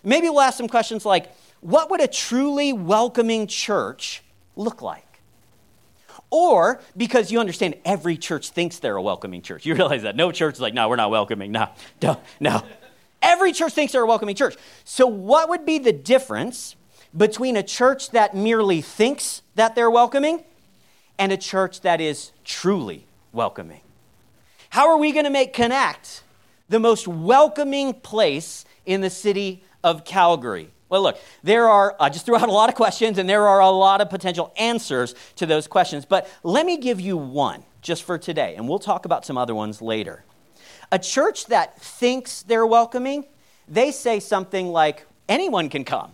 Maybe 0.02 0.28
we'll 0.28 0.40
ask 0.40 0.56
some 0.56 0.68
questions 0.68 1.04
like 1.04 1.34
what 1.60 1.90
would 1.90 2.00
a 2.00 2.08
truly 2.08 2.72
welcoming 2.72 3.46
church 3.46 4.22
look 4.56 4.82
like? 4.82 5.06
or 6.30 6.80
because 6.96 7.30
you 7.30 7.40
understand 7.40 7.76
every 7.84 8.16
church 8.16 8.50
thinks 8.50 8.78
they're 8.78 8.96
a 8.96 9.02
welcoming 9.02 9.42
church. 9.42 9.64
You 9.64 9.74
realize 9.74 10.02
that. 10.02 10.16
No 10.16 10.32
church 10.32 10.54
is 10.54 10.60
like, 10.60 10.74
no, 10.74 10.88
we're 10.88 10.96
not 10.96 11.10
welcoming. 11.10 11.52
No, 11.52 11.68
no, 12.02 12.20
no. 12.40 12.62
Every 13.22 13.52
church 13.52 13.72
thinks 13.72 13.92
they're 13.92 14.02
a 14.02 14.06
welcoming 14.06 14.36
church. 14.36 14.56
So, 14.84 15.06
what 15.06 15.48
would 15.48 15.64
be 15.64 15.78
the 15.78 15.92
difference 15.92 16.76
between 17.16 17.56
a 17.56 17.62
church 17.62 18.10
that 18.10 18.34
merely 18.36 18.82
thinks 18.82 19.42
that 19.54 19.74
they're 19.74 19.90
welcoming 19.90 20.44
and 21.18 21.32
a 21.32 21.36
church 21.36 21.80
that 21.80 22.00
is 22.00 22.32
truly 22.44 23.06
welcoming? 23.32 23.80
How 24.70 24.90
are 24.90 24.98
we 24.98 25.12
going 25.12 25.24
to 25.24 25.30
make 25.30 25.52
Connect 25.54 26.22
the 26.68 26.78
most 26.78 27.06
welcoming 27.08 27.94
place 27.94 28.64
in 28.84 29.00
the 29.00 29.10
city 29.10 29.62
of 29.84 30.04
Calgary? 30.04 30.70
Well, 30.88 31.02
look, 31.02 31.18
there 31.42 31.68
are, 31.68 31.96
I 31.98 32.08
just 32.08 32.26
threw 32.26 32.36
out 32.36 32.48
a 32.48 32.52
lot 32.52 32.68
of 32.68 32.76
questions, 32.76 33.18
and 33.18 33.28
there 33.28 33.46
are 33.48 33.60
a 33.60 33.70
lot 33.70 34.00
of 34.00 34.08
potential 34.08 34.52
answers 34.56 35.14
to 35.36 35.46
those 35.46 35.66
questions. 35.66 36.04
But 36.04 36.28
let 36.44 36.64
me 36.64 36.76
give 36.76 37.00
you 37.00 37.16
one 37.16 37.64
just 37.82 38.04
for 38.04 38.18
today, 38.18 38.54
and 38.56 38.68
we'll 38.68 38.78
talk 38.78 39.04
about 39.04 39.24
some 39.24 39.36
other 39.36 39.54
ones 39.54 39.82
later. 39.82 40.24
A 40.92 40.98
church 40.98 41.46
that 41.46 41.80
thinks 41.80 42.42
they're 42.42 42.66
welcoming, 42.66 43.26
they 43.66 43.90
say 43.90 44.20
something 44.20 44.68
like, 44.68 45.06
anyone 45.28 45.68
can 45.68 45.84
come. 45.84 46.12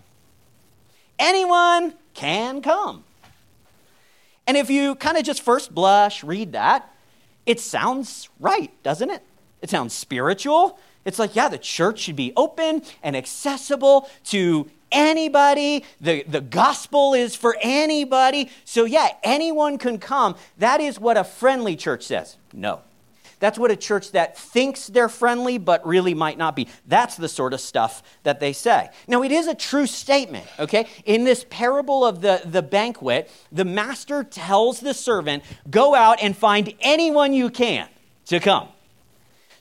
Anyone 1.18 1.94
can 2.14 2.62
come. 2.62 3.04
And 4.46 4.56
if 4.56 4.70
you 4.70 4.94
kind 4.94 5.18
of 5.18 5.24
just 5.24 5.42
first 5.42 5.74
blush, 5.74 6.24
read 6.24 6.52
that, 6.52 6.90
it 7.44 7.60
sounds 7.60 8.28
right, 8.40 8.70
doesn't 8.82 9.10
it? 9.10 9.22
It 9.62 9.70
sounds 9.70 9.94
spiritual. 9.94 10.78
It's 11.04 11.18
like, 11.18 11.34
yeah, 11.34 11.48
the 11.48 11.58
church 11.58 12.00
should 12.00 12.16
be 12.16 12.32
open 12.36 12.82
and 13.02 13.16
accessible 13.16 14.08
to 14.26 14.68
anybody. 14.90 15.84
The, 16.00 16.24
the 16.24 16.40
gospel 16.40 17.14
is 17.14 17.34
for 17.34 17.56
anybody. 17.60 18.50
So, 18.64 18.84
yeah, 18.84 19.08
anyone 19.22 19.78
can 19.78 19.98
come. 19.98 20.36
That 20.58 20.80
is 20.80 21.00
what 21.00 21.16
a 21.16 21.24
friendly 21.24 21.76
church 21.76 22.04
says. 22.04 22.36
No. 22.52 22.80
That's 23.40 23.58
what 23.58 23.72
a 23.72 23.76
church 23.76 24.12
that 24.12 24.38
thinks 24.38 24.86
they're 24.86 25.08
friendly 25.08 25.58
but 25.58 25.84
really 25.84 26.14
might 26.14 26.38
not 26.38 26.54
be. 26.54 26.68
That's 26.86 27.16
the 27.16 27.28
sort 27.28 27.52
of 27.52 27.60
stuff 27.60 28.04
that 28.22 28.38
they 28.38 28.52
say. 28.52 28.88
Now, 29.08 29.24
it 29.24 29.32
is 29.32 29.48
a 29.48 29.54
true 29.54 29.86
statement, 29.86 30.46
okay? 30.60 30.86
In 31.06 31.24
this 31.24 31.44
parable 31.50 32.04
of 32.04 32.20
the, 32.20 32.40
the 32.44 32.62
banquet, 32.62 33.28
the 33.50 33.64
master 33.64 34.22
tells 34.22 34.78
the 34.78 34.94
servant, 34.94 35.42
go 35.68 35.92
out 35.96 36.22
and 36.22 36.36
find 36.36 36.72
anyone 36.80 37.32
you 37.32 37.50
can 37.50 37.88
to 38.26 38.38
come. 38.38 38.68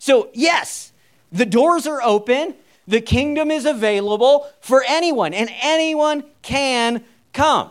So, 0.01 0.29
yes, 0.33 0.93
the 1.31 1.45
doors 1.45 1.85
are 1.85 2.01
open, 2.01 2.55
the 2.87 3.01
kingdom 3.01 3.51
is 3.51 3.65
available 3.65 4.47
for 4.59 4.83
anyone, 4.87 5.31
and 5.31 5.47
anyone 5.61 6.23
can 6.41 7.03
come. 7.33 7.69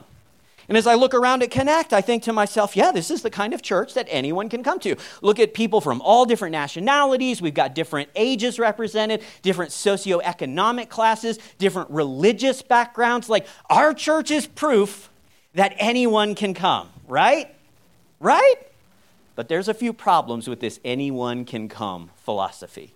And 0.69 0.79
as 0.79 0.87
I 0.87 0.95
look 0.95 1.13
around 1.13 1.43
at 1.43 1.51
Connect, 1.51 1.93
I 1.93 2.01
think 2.01 2.23
to 2.23 2.33
myself, 2.33 2.77
yeah, 2.77 2.93
this 2.93 3.11
is 3.11 3.23
the 3.23 3.31
kind 3.31 3.53
of 3.53 3.63
church 3.63 3.95
that 3.95 4.07
anyone 4.09 4.49
can 4.49 4.63
come 4.63 4.79
to. 4.79 4.95
Look 5.23 5.41
at 5.41 5.55
people 5.55 5.81
from 5.81 6.01
all 6.03 6.25
different 6.25 6.53
nationalities. 6.53 7.43
We've 7.43 7.53
got 7.53 7.75
different 7.75 8.09
ages 8.15 8.61
represented, 8.61 9.25
different 9.43 9.73
socioeconomic 9.73 10.89
classes, 10.89 11.37
different 11.59 11.91
religious 11.91 12.63
backgrounds. 12.63 13.29
Like, 13.29 13.49
our 13.69 13.93
church 13.93 14.31
is 14.31 14.47
proof 14.47 15.11
that 15.55 15.75
anyone 15.79 16.37
can 16.37 16.55
come, 16.55 16.91
right? 17.09 17.53
Right? 18.21 18.70
But 19.35 19.49
there's 19.49 19.69
a 19.69 19.75
few 19.75 19.93
problems 19.93 20.49
with 20.49 20.61
this 20.61 20.81
anyone 20.85 21.45
can 21.45 21.69
come 21.69 22.11
philosophy. 22.17 22.95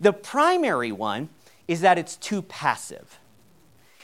The 0.00 0.12
primary 0.12 0.92
one 0.92 1.28
is 1.66 1.80
that 1.82 1.98
it's 1.98 2.16
too 2.16 2.42
passive. 2.42 3.18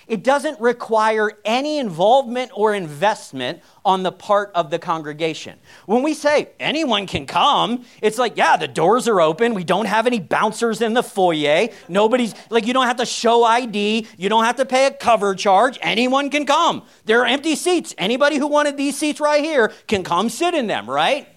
It 0.06 0.22
doesn't 0.22 0.60
require 0.60 1.30
any 1.44 1.78
involvement 1.78 2.50
or 2.54 2.74
investment 2.74 3.62
on 3.84 4.02
the 4.02 4.12
part 4.12 4.50
of 4.54 4.70
the 4.70 4.78
congregation. 4.78 5.58
When 5.86 6.02
we 6.02 6.12
say 6.14 6.50
anyone 6.60 7.06
can 7.06 7.26
come, 7.26 7.84
it's 8.02 8.18
like, 8.18 8.36
yeah, 8.36 8.56
the 8.56 8.68
doors 8.68 9.08
are 9.08 9.20
open. 9.20 9.54
We 9.54 9.64
don't 9.64 9.86
have 9.86 10.06
any 10.06 10.20
bouncers 10.20 10.82
in 10.82 10.92
the 10.92 11.02
foyer. 11.02 11.68
Nobody's 11.88 12.34
like, 12.50 12.66
you 12.66 12.74
don't 12.74 12.86
have 12.86 12.96
to 12.96 13.06
show 13.06 13.44
ID. 13.44 14.06
You 14.18 14.28
don't 14.28 14.44
have 14.44 14.56
to 14.56 14.66
pay 14.66 14.86
a 14.86 14.90
cover 14.90 15.34
charge. 15.34 15.78
Anyone 15.80 16.28
can 16.28 16.44
come. 16.44 16.82
There 17.06 17.22
are 17.22 17.26
empty 17.26 17.56
seats. 17.56 17.94
Anybody 17.96 18.36
who 18.36 18.46
wanted 18.46 18.76
these 18.76 18.98
seats 18.98 19.20
right 19.20 19.42
here 19.42 19.72
can 19.86 20.02
come 20.02 20.28
sit 20.28 20.54
in 20.54 20.66
them, 20.66 20.88
right? 20.88 21.28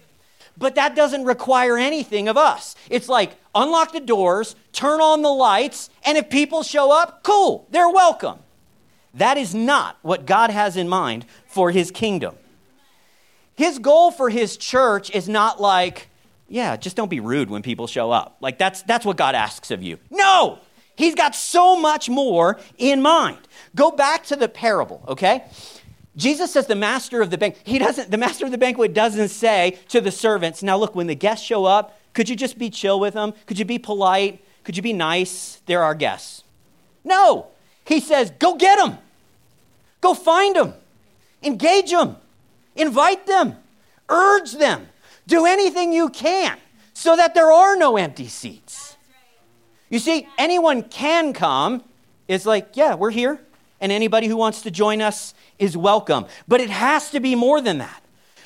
But 0.58 0.74
that 0.74 0.96
doesn't 0.96 1.24
require 1.24 1.78
anything 1.78 2.28
of 2.28 2.36
us. 2.36 2.74
It's 2.90 3.08
like 3.08 3.36
unlock 3.54 3.92
the 3.92 4.00
doors, 4.00 4.56
turn 4.72 5.00
on 5.00 5.22
the 5.22 5.30
lights, 5.30 5.88
and 6.04 6.18
if 6.18 6.28
people 6.28 6.62
show 6.62 6.90
up, 6.90 7.22
cool, 7.22 7.66
they're 7.70 7.88
welcome. 7.88 8.40
That 9.14 9.36
is 9.36 9.54
not 9.54 9.98
what 10.02 10.26
God 10.26 10.50
has 10.50 10.76
in 10.76 10.88
mind 10.88 11.26
for 11.46 11.70
his 11.70 11.90
kingdom. 11.90 12.36
His 13.54 13.78
goal 13.78 14.10
for 14.10 14.30
his 14.30 14.56
church 14.56 15.10
is 15.10 15.28
not 15.28 15.60
like, 15.60 16.08
yeah, 16.48 16.76
just 16.76 16.96
don't 16.96 17.08
be 17.08 17.20
rude 17.20 17.50
when 17.50 17.62
people 17.62 17.86
show 17.86 18.10
up. 18.10 18.36
Like 18.40 18.58
that's 18.58 18.82
that's 18.82 19.04
what 19.04 19.16
God 19.16 19.34
asks 19.34 19.70
of 19.70 19.82
you. 19.82 19.98
No! 20.10 20.58
He's 20.96 21.14
got 21.14 21.36
so 21.36 21.76
much 21.76 22.08
more 22.08 22.58
in 22.76 23.00
mind. 23.02 23.38
Go 23.76 23.92
back 23.92 24.24
to 24.26 24.36
the 24.36 24.48
parable, 24.48 25.04
okay? 25.06 25.44
Jesus 26.18 26.52
says 26.52 26.66
the 26.66 26.74
master 26.74 27.22
of 27.22 27.30
the 27.30 27.38
bank, 27.38 27.56
he 27.64 27.78
doesn't, 27.78 28.10
the 28.10 28.18
master 28.18 28.44
of 28.44 28.50
the 28.50 28.58
banquet 28.58 28.92
doesn't 28.92 29.28
say 29.28 29.78
to 29.88 30.02
the 30.02 30.10
servants, 30.10 30.62
now 30.62 30.76
look, 30.76 30.94
when 30.94 31.06
the 31.06 31.14
guests 31.14 31.46
show 31.46 31.64
up, 31.64 31.98
could 32.12 32.28
you 32.28 32.36
just 32.36 32.58
be 32.58 32.68
chill 32.68 33.00
with 33.00 33.14
them? 33.14 33.32
Could 33.46 33.58
you 33.58 33.64
be 33.64 33.78
polite? 33.78 34.44
Could 34.64 34.76
you 34.76 34.82
be 34.82 34.92
nice? 34.92 35.62
They're 35.64 35.82
our 35.82 35.94
guests. 35.94 36.42
No. 37.04 37.46
He 37.86 38.00
says, 38.00 38.32
go 38.38 38.56
get 38.56 38.78
them. 38.78 38.98
Go 40.00 40.14
find 40.14 40.54
them, 40.54 40.74
engage 41.42 41.90
them, 41.90 42.16
invite 42.76 43.26
them, 43.26 43.56
urge 44.08 44.52
them, 44.52 44.88
do 45.26 45.44
anything 45.44 45.92
you 45.92 46.08
can 46.08 46.56
so 46.94 47.16
that 47.16 47.34
there 47.34 47.50
are 47.50 47.76
no 47.76 47.96
empty 47.96 48.28
seats. 48.28 48.96
You 49.88 49.98
see, 49.98 50.28
anyone 50.38 50.82
can 50.82 51.32
come. 51.32 51.82
It's 52.28 52.46
like, 52.46 52.70
yeah, 52.74 52.94
we're 52.94 53.10
here, 53.10 53.40
and 53.80 53.90
anybody 53.90 54.28
who 54.28 54.36
wants 54.36 54.62
to 54.62 54.70
join 54.70 55.00
us 55.00 55.34
is 55.58 55.76
welcome. 55.76 56.26
But 56.46 56.60
it 56.60 56.70
has 56.70 57.10
to 57.10 57.20
be 57.20 57.34
more 57.34 57.60
than 57.60 57.78
that. 57.78 58.02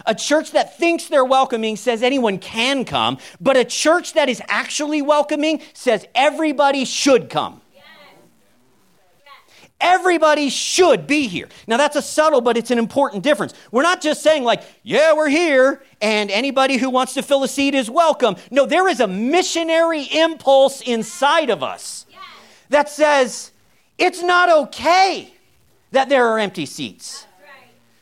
A 0.06 0.14
church 0.14 0.52
that 0.52 0.76
thinks 0.78 1.06
they're 1.06 1.24
welcoming 1.24 1.76
says 1.76 2.02
anyone 2.02 2.38
can 2.38 2.84
come, 2.84 3.18
but 3.40 3.56
a 3.56 3.64
church 3.64 4.14
that 4.14 4.28
is 4.28 4.42
actually 4.48 5.02
welcoming 5.02 5.62
says 5.74 6.06
everybody 6.14 6.84
should 6.84 7.30
come. 7.30 7.60
Everybody 9.80 10.48
should 10.48 11.08
be 11.08 11.26
here. 11.26 11.48
Now, 11.66 11.76
that's 11.76 11.96
a 11.96 12.02
subtle, 12.02 12.40
but 12.40 12.56
it's 12.56 12.70
an 12.70 12.78
important 12.78 13.24
difference. 13.24 13.52
We're 13.72 13.82
not 13.82 14.00
just 14.00 14.22
saying, 14.22 14.44
like, 14.44 14.62
yeah, 14.84 15.12
we're 15.12 15.28
here, 15.28 15.82
and 16.00 16.30
anybody 16.30 16.76
who 16.76 16.88
wants 16.88 17.14
to 17.14 17.22
fill 17.22 17.42
a 17.42 17.48
seat 17.48 17.74
is 17.74 17.90
welcome. 17.90 18.36
No, 18.52 18.64
there 18.64 18.86
is 18.86 19.00
a 19.00 19.08
missionary 19.08 20.04
impulse 20.04 20.82
inside 20.82 21.50
of 21.50 21.64
us 21.64 22.06
that 22.68 22.88
says 22.88 23.50
it's 23.98 24.22
not 24.22 24.48
okay 24.50 25.31
that 25.92 26.08
there 26.08 26.26
are 26.26 26.38
empty 26.38 26.66
seats. 26.66 27.26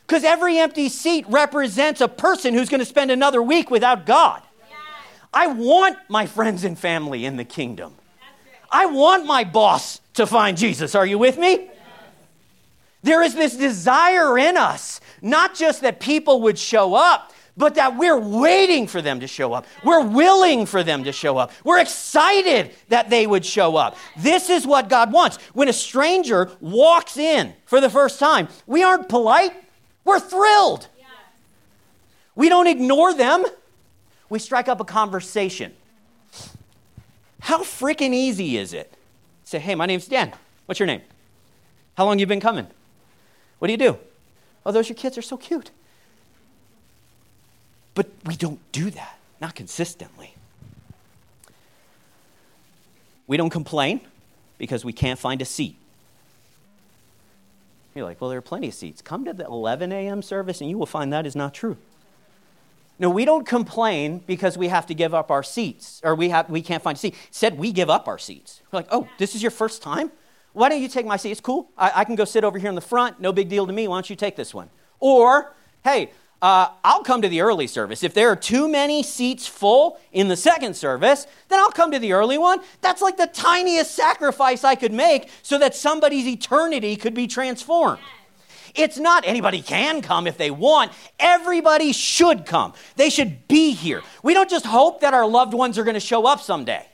Because 0.06 0.24
every 0.24 0.58
empty 0.58 0.88
seat 0.88 1.24
represents 1.28 2.00
a 2.00 2.08
person 2.08 2.54
who's 2.54 2.68
going 2.68 2.80
to 2.80 2.84
spend 2.84 3.12
another 3.12 3.42
week 3.42 3.70
without 3.70 4.06
God. 4.06 4.42
I 5.32 5.46
want 5.46 5.96
my 6.08 6.26
friends 6.26 6.64
and 6.64 6.76
family 6.76 7.24
in 7.24 7.36
the 7.36 7.44
kingdom. 7.44 7.94
I 8.72 8.86
want 8.86 9.26
my 9.26 9.44
boss 9.44 10.00
to 10.14 10.26
find 10.26 10.56
Jesus. 10.56 10.94
Are 10.94 11.06
you 11.06 11.18
with 11.18 11.38
me? 11.38 11.68
There 13.02 13.22
is 13.22 13.34
this 13.34 13.56
desire 13.56 14.36
in 14.36 14.56
us, 14.56 15.00
not 15.22 15.54
just 15.54 15.80
that 15.82 16.00
people 16.00 16.42
would 16.42 16.58
show 16.58 16.94
up, 16.94 17.32
but 17.56 17.74
that 17.74 17.96
we're 17.96 18.18
waiting 18.18 18.86
for 18.86 19.02
them 19.02 19.20
to 19.20 19.26
show 19.26 19.52
up. 19.52 19.66
We're 19.84 20.04
willing 20.04 20.66
for 20.66 20.82
them 20.82 21.04
to 21.04 21.12
show 21.12 21.36
up. 21.36 21.52
We're 21.64 21.80
excited 21.80 22.72
that 22.88 23.10
they 23.10 23.26
would 23.26 23.44
show 23.44 23.76
up. 23.76 23.96
This 24.16 24.50
is 24.50 24.66
what 24.66 24.88
God 24.88 25.12
wants. 25.12 25.36
When 25.52 25.68
a 25.68 25.72
stranger 25.72 26.50
walks 26.60 27.16
in 27.16 27.54
for 27.66 27.80
the 27.80 27.90
first 27.90 28.18
time, 28.18 28.48
we 28.66 28.82
aren't 28.82 29.08
polite, 29.08 29.52
we're 30.04 30.20
thrilled. 30.20 30.88
We 32.34 32.48
don't 32.48 32.66
ignore 32.66 33.12
them, 33.12 33.44
we 34.28 34.38
strike 34.38 34.68
up 34.68 34.80
a 34.80 34.84
conversation. 34.84 35.72
How 37.40 37.62
freaking 37.62 38.12
easy 38.12 38.56
is 38.56 38.72
it? 38.72 38.94
Say, 39.44 39.58
hey, 39.58 39.74
my 39.74 39.86
name's 39.86 40.06
Dan. 40.06 40.32
What's 40.66 40.78
your 40.78 40.86
name? 40.86 41.00
How 41.96 42.04
long 42.04 42.18
you 42.18 42.26
been 42.26 42.40
coming? 42.40 42.66
What 43.58 43.66
do 43.66 43.72
you 43.72 43.78
do? 43.78 43.98
Oh, 44.64 44.72
those 44.72 44.88
your 44.88 44.96
kids 44.96 45.18
are 45.18 45.22
so 45.22 45.36
cute. 45.36 45.70
But 47.94 48.08
we 48.24 48.36
don't 48.36 48.60
do 48.72 48.90
that, 48.90 49.18
not 49.40 49.54
consistently. 49.54 50.34
We 53.26 53.36
don't 53.36 53.50
complain 53.50 54.00
because 54.58 54.84
we 54.84 54.92
can't 54.92 55.18
find 55.18 55.40
a 55.40 55.44
seat. 55.44 55.76
You're 57.94 58.04
like, 58.04 58.20
well, 58.20 58.30
there 58.30 58.38
are 58.38 58.42
plenty 58.42 58.68
of 58.68 58.74
seats. 58.74 59.02
Come 59.02 59.24
to 59.24 59.32
the 59.32 59.44
11 59.44 59.92
a.m. 59.92 60.22
service 60.22 60.60
and 60.60 60.70
you 60.70 60.78
will 60.78 60.86
find 60.86 61.12
that 61.12 61.26
is 61.26 61.34
not 61.34 61.54
true. 61.54 61.76
No, 62.98 63.08
we 63.08 63.24
don't 63.24 63.46
complain 63.46 64.22
because 64.26 64.58
we 64.58 64.68
have 64.68 64.86
to 64.86 64.94
give 64.94 65.14
up 65.14 65.30
our 65.30 65.42
seats 65.42 66.00
or 66.04 66.14
we, 66.14 66.28
have, 66.28 66.50
we 66.50 66.60
can't 66.60 66.82
find 66.82 66.96
a 66.96 66.98
seat. 66.98 67.14
Said 67.30 67.58
we 67.58 67.72
give 67.72 67.88
up 67.88 68.06
our 68.06 68.18
seats. 68.18 68.60
We're 68.70 68.80
like, 68.80 68.88
oh, 68.90 69.08
this 69.18 69.34
is 69.34 69.42
your 69.42 69.50
first 69.50 69.80
time? 69.80 70.12
Why 70.52 70.68
don't 70.68 70.82
you 70.82 70.88
take 70.88 71.06
my 71.06 71.16
seat? 71.16 71.30
It's 71.30 71.40
cool. 71.40 71.70
I, 71.78 71.92
I 71.96 72.04
can 72.04 72.14
go 72.14 72.24
sit 72.24 72.44
over 72.44 72.58
here 72.58 72.68
in 72.68 72.74
the 72.74 72.80
front. 72.80 73.20
No 73.20 73.32
big 73.32 73.48
deal 73.48 73.66
to 73.66 73.72
me. 73.72 73.88
Why 73.88 73.96
don't 73.96 74.10
you 74.10 74.16
take 74.16 74.36
this 74.36 74.52
one? 74.52 74.68
Or, 74.98 75.54
hey, 75.82 76.10
uh, 76.42 76.68
I'll 76.82 77.02
come 77.02 77.22
to 77.22 77.28
the 77.28 77.42
early 77.42 77.66
service. 77.66 78.02
If 78.02 78.14
there 78.14 78.30
are 78.30 78.36
too 78.36 78.68
many 78.68 79.02
seats 79.02 79.46
full 79.46 80.00
in 80.12 80.28
the 80.28 80.36
second 80.36 80.74
service, 80.74 81.26
then 81.48 81.58
I'll 81.58 81.70
come 81.70 81.92
to 81.92 81.98
the 81.98 82.12
early 82.12 82.38
one. 82.38 82.60
That's 82.80 83.02
like 83.02 83.16
the 83.16 83.26
tiniest 83.26 83.94
sacrifice 83.94 84.64
I 84.64 84.74
could 84.74 84.92
make 84.92 85.28
so 85.42 85.58
that 85.58 85.74
somebody's 85.74 86.26
eternity 86.26 86.96
could 86.96 87.14
be 87.14 87.26
transformed. 87.26 88.00
It's 88.74 88.98
not 88.98 89.26
anybody 89.26 89.62
can 89.62 90.00
come 90.00 90.26
if 90.26 90.38
they 90.38 90.50
want. 90.50 90.92
Everybody 91.18 91.92
should 91.92 92.46
come. 92.46 92.72
They 92.96 93.10
should 93.10 93.46
be 93.48 93.72
here. 93.72 94.02
We 94.22 94.32
don't 94.32 94.48
just 94.48 94.64
hope 94.64 95.00
that 95.00 95.12
our 95.12 95.26
loved 95.26 95.54
ones 95.54 95.76
are 95.76 95.84
going 95.84 95.94
to 95.94 96.00
show 96.00 96.26
up 96.26 96.40
someday. 96.40 96.86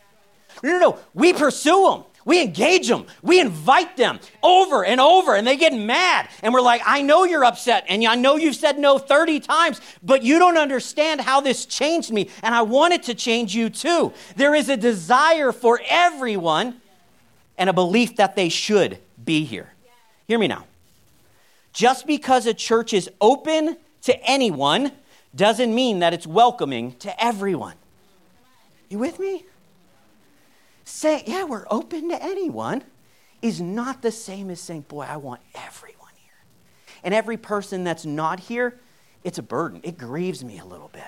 No, 0.62 0.72
no, 0.72 0.78
no. 0.78 0.98
We 1.14 1.32
pursue 1.32 1.90
them. 1.90 2.04
We 2.26 2.42
engage 2.42 2.88
them. 2.88 3.06
We 3.22 3.40
invite 3.40 3.96
them 3.96 4.18
over 4.42 4.84
and 4.84 5.00
over, 5.00 5.36
and 5.36 5.46
they 5.46 5.56
get 5.56 5.72
mad. 5.72 6.28
And 6.42 6.52
we're 6.52 6.60
like, 6.60 6.82
I 6.84 7.00
know 7.00 7.22
you're 7.22 7.44
upset, 7.44 7.84
and 7.88 8.04
I 8.04 8.16
know 8.16 8.34
you've 8.34 8.56
said 8.56 8.80
no 8.80 8.98
30 8.98 9.38
times, 9.40 9.80
but 10.02 10.24
you 10.24 10.40
don't 10.40 10.58
understand 10.58 11.20
how 11.20 11.40
this 11.40 11.66
changed 11.66 12.12
me, 12.12 12.28
and 12.42 12.52
I 12.52 12.62
want 12.62 12.94
it 12.94 13.04
to 13.04 13.14
change 13.14 13.54
you 13.54 13.70
too. 13.70 14.12
There 14.34 14.56
is 14.56 14.68
a 14.68 14.76
desire 14.76 15.52
for 15.52 15.80
everyone 15.88 16.80
and 17.56 17.70
a 17.70 17.72
belief 17.72 18.16
that 18.16 18.34
they 18.34 18.48
should 18.48 18.98
be 19.24 19.44
here. 19.44 19.72
Hear 20.26 20.40
me 20.40 20.48
now. 20.48 20.66
Just 21.72 22.08
because 22.08 22.46
a 22.46 22.54
church 22.54 22.92
is 22.92 23.08
open 23.20 23.76
to 24.02 24.28
anyone 24.28 24.90
doesn't 25.36 25.72
mean 25.72 26.00
that 26.00 26.12
it's 26.12 26.26
welcoming 26.26 26.96
to 26.96 27.24
everyone. 27.24 27.74
You 28.88 28.98
with 28.98 29.20
me? 29.20 29.44
Saying, 30.86 31.24
yeah, 31.26 31.44
we're 31.44 31.66
open 31.70 32.08
to 32.08 32.22
anyone 32.22 32.82
is 33.42 33.60
not 33.60 34.00
the 34.02 34.10
same 34.10 34.48
as 34.50 34.60
saying, 34.60 34.82
boy, 34.82 35.02
I 35.02 35.16
want 35.18 35.40
everyone 35.54 36.12
here. 36.14 36.32
And 37.04 37.12
every 37.12 37.36
person 37.36 37.84
that's 37.84 38.06
not 38.06 38.40
here, 38.40 38.80
it's 39.24 39.38
a 39.38 39.42
burden. 39.42 39.80
It 39.82 39.98
grieves 39.98 40.42
me 40.42 40.58
a 40.58 40.64
little 40.64 40.88
bit 40.88 41.02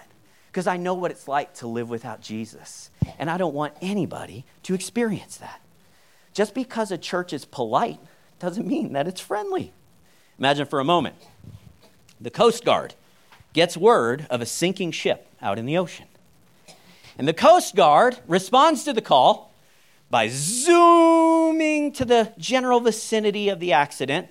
because 0.49 0.67
I 0.67 0.77
know 0.77 0.95
what 0.95 1.11
it's 1.11 1.29
like 1.29 1.55
to 1.55 1.67
live 1.67 1.89
without 1.89 2.21
Jesus. 2.21 2.91
And 3.19 3.31
I 3.31 3.39
don't 3.39 3.55
want 3.55 3.75
anybody 3.81 4.45
to 4.65 4.75
experience 4.75 5.39
that. 5.39 5.61
Just 6.35 6.55
because 6.55 6.91
a 6.91 6.99
church 6.99 7.33
is 7.33 7.45
polite 7.45 8.01
doesn't 8.39 8.67
mean 8.67 8.93
that 8.93 9.09
it's 9.09 9.21
friendly. 9.21 9.73
Imagine 10.39 10.67
for 10.67 10.81
a 10.81 10.85
moment 10.85 11.17
the 12.21 12.31
Coast 12.31 12.65
Guard 12.65 12.95
gets 13.53 13.77
word 13.77 14.27
of 14.29 14.41
a 14.41 14.47
sinking 14.47 14.91
ship 14.91 15.29
out 15.41 15.59
in 15.59 15.67
the 15.67 15.79
ocean. 15.79 16.07
And 17.17 17.27
the 17.27 17.33
Coast 17.33 17.75
Guard 17.75 18.19
responds 18.27 18.85
to 18.85 18.93
the 18.93 19.01
call 19.01 19.48
by 20.11 20.29
zooming 20.29 21.93
to 21.93 22.05
the 22.05 22.33
general 22.39 22.81
vicinity 22.81 23.49
of 23.49 23.61
the 23.61 23.73
accident. 23.73 24.29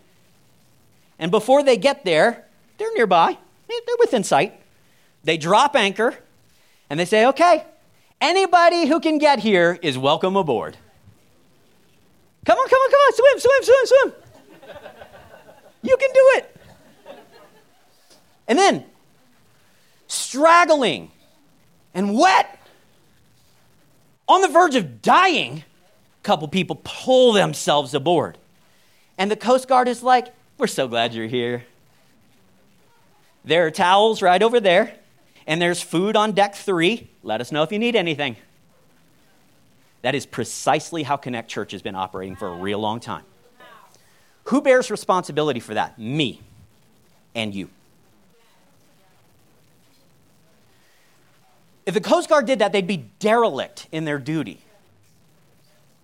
And 1.19 1.31
before 1.31 1.63
they 1.63 1.77
get 1.77 2.05
there, 2.05 2.45
they're 2.77 2.93
nearby, 2.93 3.37
they're 3.67 3.95
within 3.99 4.23
sight. 4.23 4.59
They 5.23 5.37
drop 5.37 5.75
anchor 5.75 6.15
and 6.89 6.99
they 6.99 7.05
say, 7.05 7.25
okay, 7.27 7.65
anybody 8.21 8.85
who 8.87 8.99
can 8.99 9.17
get 9.17 9.39
here 9.39 9.77
is 9.81 9.97
welcome 9.97 10.35
aboard. 10.35 10.77
Come 12.45 12.57
on, 12.57 12.69
come 12.69 12.79
on, 12.79 12.89
come 12.91 12.99
on, 12.99 13.13
swim, 13.13 13.39
swim, 13.39 13.63
swim, 13.63 13.85
swim. 13.85 14.13
You 15.81 15.97
can 15.97 16.09
do 16.13 16.31
it. 16.35 16.55
And 18.47 18.57
then, 18.57 18.85
straggling 20.07 21.11
and 21.93 22.17
wet 22.17 22.57
on 24.27 24.41
the 24.41 24.47
verge 24.47 24.75
of 24.75 25.01
dying, 25.01 25.63
couple 26.23 26.47
people 26.47 26.79
pull 26.83 27.33
themselves 27.33 27.93
aboard. 27.93 28.37
And 29.17 29.31
the 29.31 29.35
Coast 29.35 29.67
Guard 29.67 29.87
is 29.87 30.03
like, 30.03 30.33
We're 30.57 30.67
so 30.67 30.87
glad 30.87 31.13
you're 31.13 31.27
here. 31.27 31.65
There 33.45 33.65
are 33.65 33.71
towels 33.71 34.21
right 34.21 34.43
over 34.43 34.59
there, 34.59 34.93
and 35.45 35.61
there's 35.61 35.81
food 35.81 36.15
on 36.15 36.33
deck 36.33 36.55
three. 36.55 37.09
Let 37.23 37.39
us 37.39 37.51
know 37.51 37.63
if 37.63 37.71
you 37.71 37.79
need 37.79 37.95
anything. 37.95 38.35
That 40.01 40.15
is 40.15 40.25
precisely 40.25 41.03
how 41.03 41.17
Connect 41.17 41.49
Church 41.49 41.71
has 41.71 41.81
been 41.81 41.95
operating 41.95 42.35
for 42.35 42.47
a 42.47 42.55
real 42.55 42.79
long 42.79 42.99
time. 42.99 43.23
Who 44.45 44.61
bears 44.61 44.91
responsibility 44.91 45.59
for 45.59 45.73
that? 45.73 45.97
Me 45.97 46.41
and 47.35 47.53
you. 47.53 47.69
If 51.85 51.93
the 51.93 52.01
Coast 52.01 52.27
Guard 52.27 52.45
did 52.45 52.59
that, 52.59 52.73
they'd 52.73 52.87
be 52.87 53.09
derelict 53.19 53.87
in 53.93 54.03
their 54.03 54.19
duty. 54.19 54.59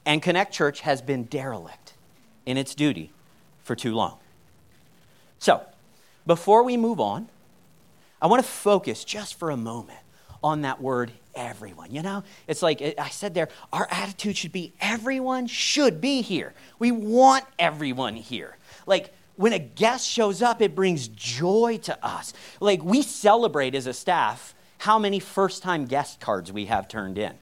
And 0.06 0.22
Connect 0.22 0.54
Church 0.54 0.82
has 0.82 1.02
been 1.02 1.24
derelict 1.26 1.94
in 2.46 2.58
its 2.58 2.76
duty 2.76 3.12
for 3.63 3.76
too 3.76 3.94
long. 3.94 4.18
So, 5.39 5.62
before 6.26 6.63
we 6.63 6.78
move 6.78 7.00
on, 7.00 7.30
I 8.22 8.28
want 8.28 8.44
to 8.44 8.50
focus 8.50 9.04
just 9.04 9.36
for 9.36 9.50
a 9.50 9.58
moment 9.58 10.00
on 10.44 10.62
that 10.62 10.82
word 10.82 11.12
everyone. 11.36 11.92
You 11.92 12.02
know, 12.02 12.24
it's 12.48 12.62
like 12.62 12.82
I 12.98 13.10
said 13.10 13.34
there, 13.34 13.50
our 13.72 13.88
attitude 13.89 14.38
should 14.38 14.52
be 14.52 14.74
everyone 14.80 15.48
should 15.48 16.02
be 16.02 16.22
here. 16.22 16.54
We 16.80 16.92
want 16.92 17.46
everyone 17.58 18.16
here. 18.16 18.58
Like, 18.86 19.13
when 19.36 19.54
a 19.54 19.60
guest 19.60 20.08
shows 20.08 20.42
up, 20.42 20.62
it 20.62 20.76
brings 20.76 21.08
joy 21.08 21.80
to 21.84 22.06
us. 22.06 22.34
Like, 22.60 22.84
we 22.84 23.02
celebrate 23.02 23.74
as 23.74 23.88
a 23.88 23.94
staff 23.94 24.54
how 24.78 25.00
many 25.00 25.20
first 25.20 25.63
time 25.63 25.86
guest 25.86 26.20
cards 26.20 26.52
we 26.52 26.66
have 26.66 26.88
turned 26.88 27.18
in. 27.18 27.34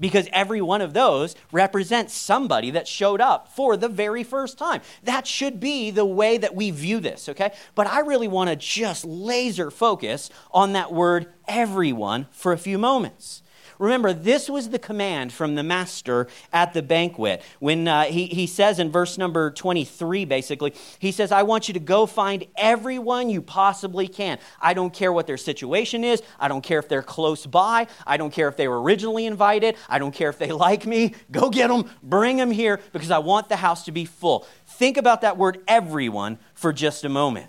Because 0.00 0.28
every 0.32 0.60
one 0.60 0.80
of 0.80 0.94
those 0.94 1.34
represents 1.50 2.14
somebody 2.14 2.70
that 2.70 2.86
showed 2.86 3.20
up 3.20 3.48
for 3.48 3.76
the 3.76 3.88
very 3.88 4.22
first 4.22 4.56
time. 4.56 4.80
That 5.02 5.26
should 5.26 5.58
be 5.58 5.90
the 5.90 6.04
way 6.04 6.38
that 6.38 6.54
we 6.54 6.70
view 6.70 7.00
this, 7.00 7.28
okay? 7.28 7.52
But 7.74 7.86
I 7.88 8.00
really 8.00 8.28
want 8.28 8.50
to 8.50 8.56
just 8.56 9.04
laser 9.04 9.70
focus 9.70 10.30
on 10.52 10.72
that 10.74 10.92
word 10.92 11.32
everyone 11.48 12.26
for 12.30 12.52
a 12.52 12.58
few 12.58 12.78
moments. 12.78 13.42
Remember, 13.78 14.12
this 14.12 14.50
was 14.50 14.70
the 14.70 14.78
command 14.78 15.32
from 15.32 15.54
the 15.54 15.62
master 15.62 16.26
at 16.52 16.74
the 16.74 16.82
banquet. 16.82 17.42
When 17.60 17.86
uh, 17.86 18.04
he, 18.04 18.26
he 18.26 18.46
says 18.46 18.78
in 18.80 18.90
verse 18.90 19.16
number 19.16 19.50
23, 19.50 20.24
basically, 20.24 20.74
he 20.98 21.12
says, 21.12 21.30
I 21.30 21.44
want 21.44 21.68
you 21.68 21.74
to 21.74 21.80
go 21.80 22.06
find 22.06 22.44
everyone 22.56 23.30
you 23.30 23.40
possibly 23.40 24.08
can. 24.08 24.38
I 24.60 24.74
don't 24.74 24.92
care 24.92 25.12
what 25.12 25.28
their 25.28 25.36
situation 25.36 26.02
is. 26.02 26.22
I 26.40 26.48
don't 26.48 26.62
care 26.62 26.80
if 26.80 26.88
they're 26.88 27.02
close 27.02 27.46
by. 27.46 27.86
I 28.06 28.16
don't 28.16 28.32
care 28.32 28.48
if 28.48 28.56
they 28.56 28.66
were 28.66 28.82
originally 28.82 29.26
invited. 29.26 29.76
I 29.88 30.00
don't 30.00 30.12
care 30.12 30.30
if 30.30 30.38
they 30.38 30.50
like 30.58 30.84
me. 30.84 31.14
Go 31.30 31.48
get 31.48 31.68
them, 31.68 31.88
bring 32.02 32.36
them 32.36 32.50
here, 32.50 32.80
because 32.92 33.12
I 33.12 33.18
want 33.18 33.48
the 33.48 33.56
house 33.56 33.84
to 33.84 33.92
be 33.92 34.04
full. 34.04 34.46
Think 34.66 34.96
about 34.96 35.20
that 35.20 35.36
word 35.36 35.60
everyone 35.68 36.38
for 36.54 36.72
just 36.72 37.04
a 37.04 37.08
moment. 37.08 37.46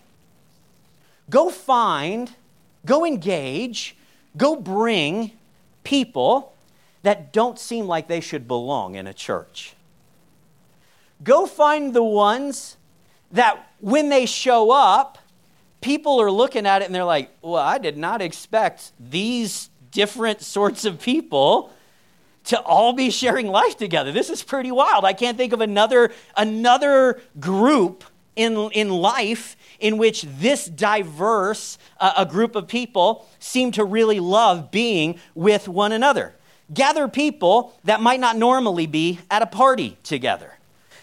Go 1.30 1.50
find, 1.50 2.32
go 2.86 3.06
engage, 3.06 3.96
go 4.38 4.56
bring 4.56 5.32
people 5.84 6.54
that 7.04 7.32
don't 7.32 7.58
seem 7.58 7.88
like 7.88 8.08
they 8.08 8.20
should 8.20 8.48
belong 8.48 8.96
in 8.96 9.08
a 9.08 9.14
church. 9.14 9.74
Go 11.24 11.46
find 11.46 11.94
the 11.94 12.04
ones 12.04 12.78
that 13.32 13.72
when 13.80 14.10
they 14.10 14.26
show 14.26 14.72
up, 14.72 15.18
people 15.82 16.22
are 16.22 16.32
looking 16.32 16.66
at 16.66 16.82
it 16.82 16.86
and 16.86 16.96
they're 16.96 17.04
like, 17.04 17.32
well, 17.42 17.56
I 17.62 17.78
did 17.78 17.98
not 17.98 18.22
expect 18.22 18.92
these 19.00 19.70
different 19.92 20.42
sorts 20.42 20.86
of 20.86 21.02
people 21.02 21.72
to 22.46 22.60
all 22.62 22.94
be 22.94 23.10
sharing 23.10 23.48
life 23.48 23.78
together. 23.78 24.12
This 24.12 24.30
is 24.30 24.44
pretty 24.44 24.72
wild. 24.72 25.06
I 25.06 25.14
can't 25.14 25.38
think 25.38 25.54
of 25.54 25.62
another, 25.62 26.12
another 26.36 27.22
group 27.40 28.04
in, 28.40 28.56
in 28.72 28.90
life 28.90 29.58
in 29.82 29.98
which 29.98 30.22
this 30.22 30.66
diverse 30.66 31.78
uh, 32.00 32.14
a 32.16 32.26
group 32.26 32.56
of 32.56 32.70
people 32.70 33.28
seem 33.38 33.70
to 33.74 33.84
really 33.84 34.22
love 34.22 34.72
being 34.72 35.20
with 35.36 35.68
one 35.68 35.92
another. 35.92 36.34
Gather 36.74 37.10
people 37.10 37.78
that 37.84 38.00
might 38.00 38.22
not 38.22 38.38
normally 38.38 38.88
be 38.88 39.20
at 39.30 39.42
a 39.42 39.46
party 39.46 39.98
together. 40.04 40.54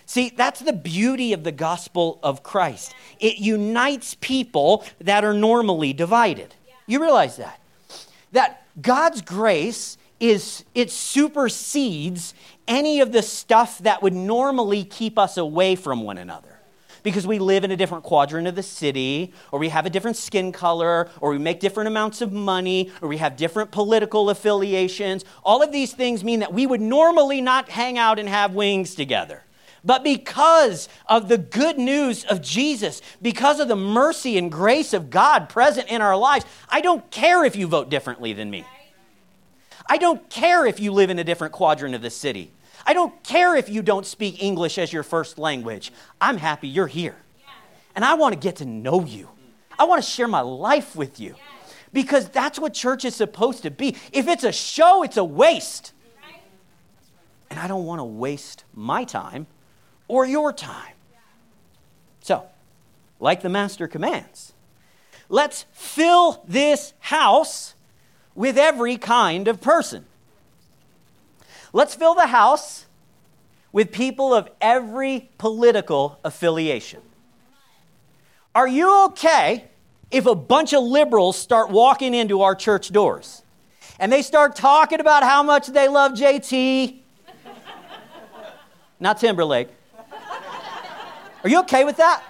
See, 0.06 0.30
that's 0.30 0.60
the 0.60 0.72
beauty 0.72 1.34
of 1.34 1.44
the 1.44 1.52
gospel 1.52 2.18
of 2.22 2.42
Christ. 2.42 2.94
It 3.20 3.36
unites 3.36 4.16
people 4.18 4.86
that 5.00 5.22
are 5.22 5.34
normally 5.34 5.92
divided. 5.92 6.54
You 6.86 7.02
realize 7.02 7.36
that? 7.36 7.60
That 8.32 8.66
God's 8.80 9.20
grace 9.20 9.98
is 10.20 10.64
it 10.74 10.90
supersedes 10.90 12.32
any 12.66 13.00
of 13.00 13.12
the 13.12 13.22
stuff 13.22 13.78
that 13.80 14.02
would 14.02 14.14
normally 14.14 14.84
keep 14.84 15.18
us 15.18 15.36
away 15.36 15.76
from 15.76 16.02
one 16.02 16.16
another 16.16 16.55
because 17.06 17.24
we 17.24 17.38
live 17.38 17.62
in 17.62 17.70
a 17.70 17.76
different 17.76 18.02
quadrant 18.02 18.48
of 18.48 18.56
the 18.56 18.64
city, 18.64 19.32
or 19.52 19.60
we 19.60 19.68
have 19.68 19.86
a 19.86 19.90
different 19.90 20.16
skin 20.16 20.50
color, 20.50 21.08
or 21.20 21.30
we 21.30 21.38
make 21.38 21.60
different 21.60 21.86
amounts 21.86 22.20
of 22.20 22.32
money, 22.32 22.90
or 23.00 23.06
we 23.06 23.18
have 23.18 23.36
different 23.36 23.70
political 23.70 24.28
affiliations. 24.28 25.24
All 25.44 25.62
of 25.62 25.70
these 25.70 25.92
things 25.92 26.24
mean 26.24 26.40
that 26.40 26.52
we 26.52 26.66
would 26.66 26.80
normally 26.80 27.40
not 27.40 27.68
hang 27.68 27.96
out 27.96 28.18
and 28.18 28.28
have 28.28 28.54
wings 28.54 28.96
together. 28.96 29.44
But 29.84 30.02
because 30.02 30.88
of 31.08 31.28
the 31.28 31.38
good 31.38 31.78
news 31.78 32.24
of 32.24 32.42
Jesus, 32.42 33.00
because 33.22 33.60
of 33.60 33.68
the 33.68 33.76
mercy 33.76 34.36
and 34.36 34.50
grace 34.50 34.92
of 34.92 35.08
God 35.08 35.48
present 35.48 35.88
in 35.88 36.02
our 36.02 36.16
lives, 36.16 36.44
I 36.68 36.80
don't 36.80 37.08
care 37.12 37.44
if 37.44 37.54
you 37.54 37.68
vote 37.68 37.88
differently 37.88 38.32
than 38.32 38.50
me. 38.50 38.64
I 39.88 39.98
don't 39.98 40.28
care 40.28 40.66
if 40.66 40.80
you 40.80 40.92
live 40.92 41.10
in 41.10 41.20
a 41.20 41.24
different 41.24 41.52
quadrant 41.52 41.94
of 41.94 42.02
the 42.02 42.10
city. 42.10 42.50
I 42.86 42.92
don't 42.92 43.20
care 43.24 43.56
if 43.56 43.68
you 43.68 43.82
don't 43.82 44.06
speak 44.06 44.40
English 44.40 44.78
as 44.78 44.92
your 44.92 45.02
first 45.02 45.38
language. 45.38 45.92
I'm 46.20 46.38
happy 46.38 46.68
you're 46.68 46.86
here. 46.86 47.16
And 47.96 48.04
I 48.04 48.14
want 48.14 48.32
to 48.34 48.38
get 48.38 48.56
to 48.56 48.64
know 48.64 49.04
you. 49.04 49.28
I 49.76 49.84
want 49.84 50.02
to 50.02 50.08
share 50.08 50.28
my 50.28 50.40
life 50.40 50.94
with 50.94 51.18
you 51.18 51.34
because 51.92 52.28
that's 52.28 52.58
what 52.58 52.74
church 52.74 53.04
is 53.04 53.16
supposed 53.16 53.64
to 53.64 53.70
be. 53.70 53.96
If 54.12 54.28
it's 54.28 54.44
a 54.44 54.52
show, 54.52 55.02
it's 55.02 55.16
a 55.16 55.24
waste. 55.24 55.92
And 57.50 57.58
I 57.58 57.66
don't 57.66 57.84
want 57.84 57.98
to 57.98 58.04
waste 58.04 58.64
my 58.72 59.04
time 59.04 59.46
or 60.06 60.24
your 60.24 60.52
time. 60.52 60.94
So, 62.20 62.44
like 63.18 63.42
the 63.42 63.48
master 63.48 63.88
commands, 63.88 64.52
let's 65.28 65.64
fill 65.72 66.44
this 66.46 66.92
house 67.00 67.74
with 68.34 68.58
every 68.58 68.96
kind 68.96 69.48
of 69.48 69.60
person. 69.60 70.06
Let's 71.76 71.94
fill 71.94 72.14
the 72.14 72.28
house 72.28 72.86
with 73.70 73.92
people 73.92 74.32
of 74.32 74.48
every 74.62 75.28
political 75.36 76.18
affiliation. 76.24 77.02
Are 78.54 78.66
you 78.66 79.04
okay 79.08 79.66
if 80.10 80.24
a 80.24 80.34
bunch 80.34 80.72
of 80.72 80.82
liberals 80.82 81.36
start 81.36 81.68
walking 81.68 82.14
into 82.14 82.40
our 82.40 82.54
church 82.54 82.88
doors 82.88 83.42
and 83.98 84.10
they 84.10 84.22
start 84.22 84.56
talking 84.56 85.00
about 85.00 85.22
how 85.22 85.42
much 85.42 85.66
they 85.66 85.86
love 85.86 86.12
JT? 86.12 87.00
Not 88.98 89.20
Timberlake. 89.20 89.68
Are 91.44 91.50
you 91.50 91.60
okay 91.60 91.84
with 91.84 91.98
that? 91.98 92.22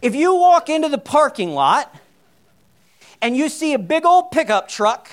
If 0.00 0.14
you 0.14 0.34
walk 0.34 0.70
into 0.70 0.88
the 0.88 0.96
parking 0.96 1.52
lot 1.52 1.94
and 3.20 3.36
you 3.36 3.50
see 3.50 3.74
a 3.74 3.78
big 3.78 4.06
old 4.06 4.30
pickup 4.30 4.66
truck 4.66 5.10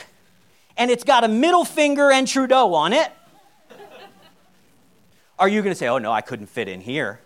and 0.78 0.92
it's 0.92 1.04
got 1.04 1.24
a 1.24 1.28
middle 1.28 1.66
finger 1.66 2.12
and 2.12 2.28
Trudeau 2.28 2.74
on 2.74 2.94
it, 2.94 3.12
are 5.40 5.48
you 5.48 5.62
going 5.62 5.72
to 5.72 5.78
say, 5.78 5.88
oh 5.88 5.98
no, 5.98 6.12
I 6.12 6.22
couldn't 6.22 6.48
fit 6.48 6.68
in 6.68 6.82
here? 6.82 7.20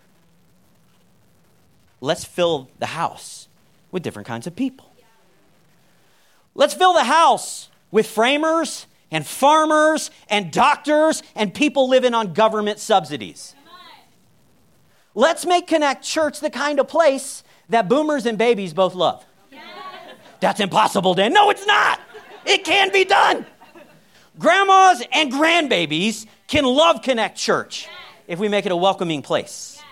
Let's 2.00 2.24
fill 2.24 2.68
the 2.78 2.86
house 2.86 3.48
with 3.90 4.02
different 4.02 4.26
kinds 4.26 4.46
of 4.46 4.56
people. 4.56 4.90
Let's 6.54 6.74
fill 6.74 6.92
the 6.92 7.04
house 7.04 7.70
with 7.90 8.06
framers 8.06 8.86
and 9.10 9.26
farmers 9.26 10.10
and 10.28 10.50
doctors 10.50 11.22
and 11.34 11.54
people 11.54 11.88
living 11.88 12.12
on 12.14 12.32
government 12.32 12.78
subsidies. 12.78 13.54
Let's 15.14 15.44
make 15.46 15.66
Connect 15.66 16.02
Church 16.02 16.40
the 16.40 16.50
kind 16.50 16.80
of 16.80 16.88
place 16.88 17.44
that 17.68 17.88
boomers 17.88 18.26
and 18.26 18.36
babies 18.36 18.72
both 18.72 18.94
love. 18.94 19.24
That's 20.40 20.58
impossible, 20.58 21.14
Dan. 21.14 21.32
No, 21.32 21.50
it's 21.50 21.66
not. 21.66 22.00
It 22.44 22.64
can 22.64 22.92
be 22.92 23.04
done. 23.04 23.46
Grandmas 24.38 25.06
and 25.12 25.30
grandbabies 25.30 26.26
can 26.46 26.64
love 26.64 27.02
Connect 27.02 27.36
Church 27.36 27.88
if 28.26 28.38
we 28.38 28.48
make 28.48 28.66
it 28.66 28.72
a 28.72 28.76
welcoming 28.76 29.22
place. 29.22 29.82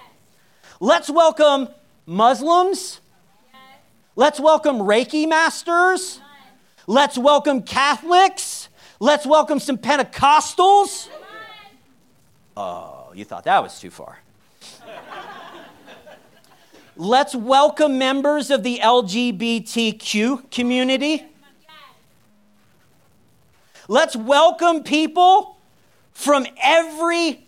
Let's 0.80 1.10
welcome 1.10 1.68
Muslims. 2.06 3.00
Let's 4.16 4.40
welcome 4.40 4.78
Reiki 4.78 5.28
masters. 5.28 6.20
Let's 6.86 7.16
welcome 7.16 7.62
Catholics. 7.62 8.68
Let's 8.98 9.26
welcome 9.26 9.60
some 9.60 9.78
Pentecostals. 9.78 11.08
Oh, 12.56 13.12
you 13.14 13.24
thought 13.24 13.44
that 13.44 13.62
was 13.62 13.78
too 13.78 13.90
far. 13.90 14.18
Let's 16.96 17.34
welcome 17.34 17.96
members 17.96 18.50
of 18.50 18.62
the 18.62 18.80
LGBTQ 18.82 20.50
community. 20.50 21.24
Let's 23.90 24.14
welcome 24.14 24.84
people 24.84 25.58
from 26.12 26.46
every 26.62 27.44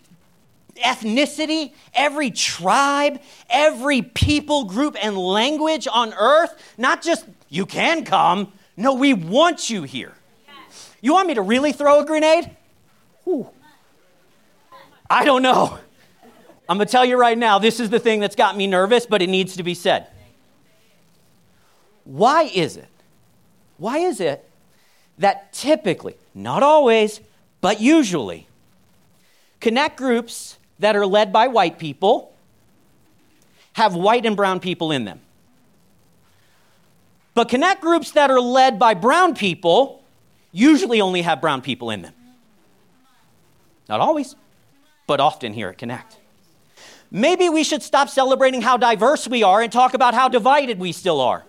ethnicity, 0.75 1.71
every 1.93 2.31
tribe, 2.31 3.21
every 3.49 4.01
people 4.01 4.65
group 4.65 4.97
and 5.01 5.17
language 5.17 5.87
on 5.89 6.13
earth. 6.13 6.53
Not 6.77 7.01
just, 7.01 7.23
you 7.47 7.65
can 7.65 8.03
come. 8.03 8.51
No, 8.75 8.93
we 8.93 9.13
want 9.13 9.69
you 9.69 9.83
here. 9.83 10.11
You 10.99 11.13
want 11.13 11.29
me 11.29 11.35
to 11.35 11.41
really 11.41 11.71
throw 11.71 12.01
a 12.01 12.05
grenade? 12.05 12.51
I 15.09 15.23
don't 15.23 15.43
know. 15.43 15.79
I'm 16.67 16.75
going 16.77 16.85
to 16.85 16.91
tell 16.91 17.05
you 17.05 17.15
right 17.15 17.37
now, 17.37 17.57
this 17.57 17.79
is 17.79 17.89
the 17.89 17.99
thing 17.99 18.19
that's 18.19 18.35
got 18.35 18.57
me 18.57 18.67
nervous, 18.67 19.05
but 19.05 19.21
it 19.21 19.29
needs 19.29 19.55
to 19.55 19.63
be 19.63 19.75
said. 19.75 20.07
Why 22.03 22.43
is 22.53 22.75
it? 22.75 22.89
Why 23.77 23.99
is 23.99 24.19
it 24.19 24.49
that 25.19 25.53
typically, 25.53 26.17
not 26.33 26.63
always, 26.63 27.21
but 27.61 27.79
usually, 27.81 28.47
connect 29.59 29.97
groups 29.97 30.57
that 30.79 30.95
are 30.95 31.05
led 31.05 31.31
by 31.31 31.47
white 31.47 31.79
people 31.79 32.33
have 33.73 33.95
white 33.95 34.25
and 34.25 34.35
brown 34.35 34.59
people 34.59 34.91
in 34.91 35.05
them? 35.05 35.21
But 37.33 37.49
connect 37.49 37.81
groups 37.81 38.11
that 38.11 38.29
are 38.29 38.41
led 38.41 38.77
by 38.77 38.93
brown 38.93 39.35
people 39.35 40.03
usually 40.51 41.01
only 41.01 41.23
have 41.23 41.41
brown 41.41 41.61
people 41.61 41.89
in 41.89 42.03
them. 42.03 42.13
Not 43.89 43.99
always, 43.99 44.35
but 45.07 45.19
often 45.19 45.53
here 45.53 45.69
at 45.69 45.77
Connect. 45.77 46.17
Maybe 47.11 47.49
we 47.49 47.63
should 47.63 47.83
stop 47.83 48.09
celebrating 48.09 48.61
how 48.61 48.77
diverse 48.77 49.27
we 49.27 49.43
are 49.43 49.61
and 49.61 49.71
talk 49.71 49.93
about 49.93 50.13
how 50.13 50.29
divided 50.29 50.79
we 50.79 50.91
still 50.91 51.21
are. 51.21 51.43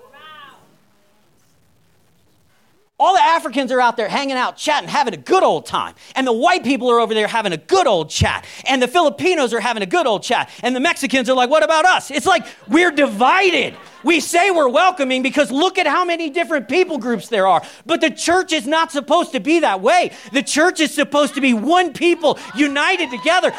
All 2.96 3.14
the 3.14 3.22
Africans 3.22 3.72
are 3.72 3.80
out 3.80 3.96
there 3.96 4.08
hanging 4.08 4.36
out, 4.36 4.56
chatting, 4.56 4.88
having 4.88 5.14
a 5.14 5.16
good 5.18 5.42
old 5.42 5.66
time. 5.66 5.96
And 6.14 6.24
the 6.24 6.32
white 6.32 6.62
people 6.62 6.88
are 6.92 7.00
over 7.00 7.12
there 7.12 7.26
having 7.26 7.52
a 7.52 7.56
good 7.56 7.88
old 7.88 8.08
chat. 8.08 8.46
And 8.68 8.80
the 8.80 8.86
Filipinos 8.86 9.52
are 9.52 9.58
having 9.58 9.82
a 9.82 9.86
good 9.86 10.06
old 10.06 10.22
chat. 10.22 10.48
And 10.62 10.76
the 10.76 10.80
Mexicans 10.80 11.28
are 11.28 11.34
like, 11.34 11.50
what 11.50 11.64
about 11.64 11.84
us? 11.86 12.12
It's 12.12 12.24
like 12.24 12.46
we're 12.68 12.92
divided. 12.92 13.74
We 14.04 14.20
say 14.20 14.52
we're 14.52 14.68
welcoming 14.68 15.22
because 15.22 15.50
look 15.50 15.76
at 15.76 15.88
how 15.88 16.04
many 16.04 16.30
different 16.30 16.68
people 16.68 16.98
groups 16.98 17.26
there 17.28 17.48
are. 17.48 17.64
But 17.84 18.00
the 18.00 18.10
church 18.10 18.52
is 18.52 18.64
not 18.64 18.92
supposed 18.92 19.32
to 19.32 19.40
be 19.40 19.58
that 19.58 19.80
way. 19.80 20.12
The 20.32 20.42
church 20.44 20.78
is 20.78 20.94
supposed 20.94 21.34
to 21.34 21.40
be 21.40 21.52
one 21.52 21.94
people 21.94 22.38
united 22.54 23.10
together. 23.10 23.50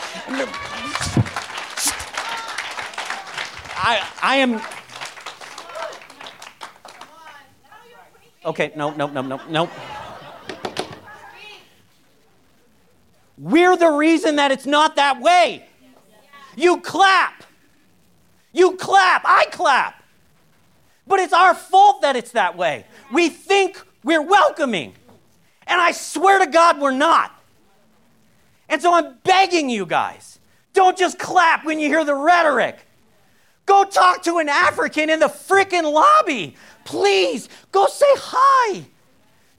I, 3.76 4.08
I 4.22 4.38
am. 4.38 4.62
Okay, 8.46 8.72
no, 8.76 8.92
no, 8.92 9.08
no, 9.08 9.22
no, 9.22 9.42
no. 9.50 9.70
We're 13.38 13.76
the 13.76 13.90
reason 13.90 14.38
that 14.38 14.52
it's 14.52 14.66
not 14.66 14.96
that 14.96 15.20
way. 15.20 15.66
You 16.56 16.80
clap. 16.80 17.44
You 18.54 18.78
clap. 18.78 19.24
I 19.26 19.46
clap. 19.52 20.04
But 21.08 21.20
it's 21.20 21.34
our 21.34 21.54
fault 21.54 22.02
that 22.02 22.16
it's 22.16 22.32
that 22.32 22.56
way. 22.56 22.86
We 23.12 23.30
think 23.30 23.82
we're 24.04 24.22
welcoming. 24.22 24.94
And 25.68 25.82
I 25.82 25.92
swear 25.92 26.40
to 26.40 26.48
God, 26.48 26.80
we're 26.80 26.92
not. 26.92 27.32
And 28.70 28.82
so 28.82 28.94
I'm 28.94 29.18
begging 29.24 29.70
you 29.70 29.86
guys 29.86 30.36
don't 30.76 30.98
just 30.98 31.18
clap 31.18 31.66
when 31.66 31.80
you 31.80 31.88
hear 31.88 32.04
the 32.04 32.14
rhetoric. 32.14 32.85
Go 33.66 33.84
talk 33.84 34.24
to 34.24 34.38
an 34.38 34.50
African 34.50 35.10
in 35.10 35.20
the 35.20 35.28
freaking 35.28 35.92
lobby. 35.92 36.56
Please, 36.84 37.50
go 37.72 37.88
say 37.88 38.06
hi. 38.16 38.86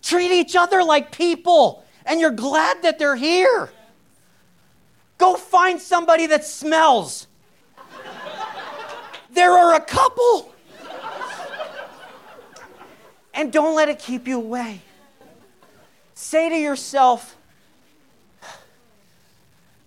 Treat 0.02 0.30
each 0.30 0.54
other 0.54 0.84
like 0.84 1.10
people, 1.10 1.84
and 2.04 2.20
you're 2.20 2.30
glad 2.30 2.82
that 2.82 2.98
they're 2.98 3.16
here. 3.16 3.70
Go 5.18 5.34
find 5.34 5.80
somebody 5.80 6.26
that 6.26 6.44
smells. 6.44 7.26
there 9.30 9.52
are 9.52 9.74
a 9.74 9.80
couple. 9.80 10.52
and 13.34 13.52
don't 13.52 13.74
let 13.74 13.88
it 13.88 13.98
keep 13.98 14.28
you 14.28 14.36
away. 14.36 14.80
Say 16.14 16.48
to 16.48 16.56
yourself, 16.56 17.36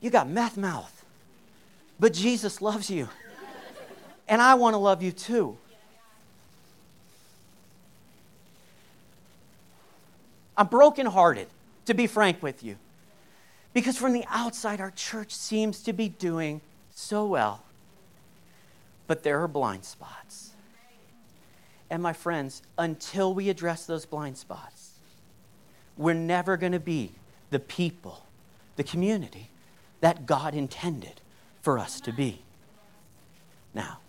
You 0.01 0.10
got 0.10 0.29
meth 0.29 0.58
mouth, 0.58 1.05
but 1.99 2.13
Jesus 2.13 2.62
loves 2.62 2.89
you. 2.89 3.08
And 4.29 4.41
I 4.41 4.53
want 4.53 4.75
to 4.75 4.77
love 4.77 5.01
you 5.01 5.11
too. 5.11 5.57
I'm 10.55 10.67
brokenhearted, 10.67 11.47
to 11.85 11.93
be 11.93 12.05
frank 12.05 12.43
with 12.43 12.63
you. 12.63 12.75
Because 13.73 13.97
from 13.97 14.13
the 14.13 14.25
outside, 14.29 14.79
our 14.79 14.91
church 14.91 15.33
seems 15.33 15.81
to 15.83 15.93
be 15.93 16.09
doing 16.09 16.61
so 16.93 17.25
well. 17.25 17.63
But 19.07 19.23
there 19.23 19.41
are 19.41 19.47
blind 19.47 19.85
spots. 19.85 20.51
And 21.89 22.03
my 22.03 22.13
friends, 22.13 22.61
until 22.77 23.33
we 23.33 23.49
address 23.49 23.85
those 23.85 24.05
blind 24.05 24.37
spots, 24.37 24.91
we're 25.97 26.13
never 26.13 26.55
going 26.55 26.73
to 26.73 26.79
be 26.79 27.13
the 27.49 27.59
people, 27.59 28.25
the 28.75 28.83
community 28.83 29.49
that 30.01 30.25
God 30.25 30.53
intended 30.53 31.21
for 31.61 31.79
us 31.79 31.99
to 32.01 32.11
be. 32.11 32.43
Now, 33.73 33.99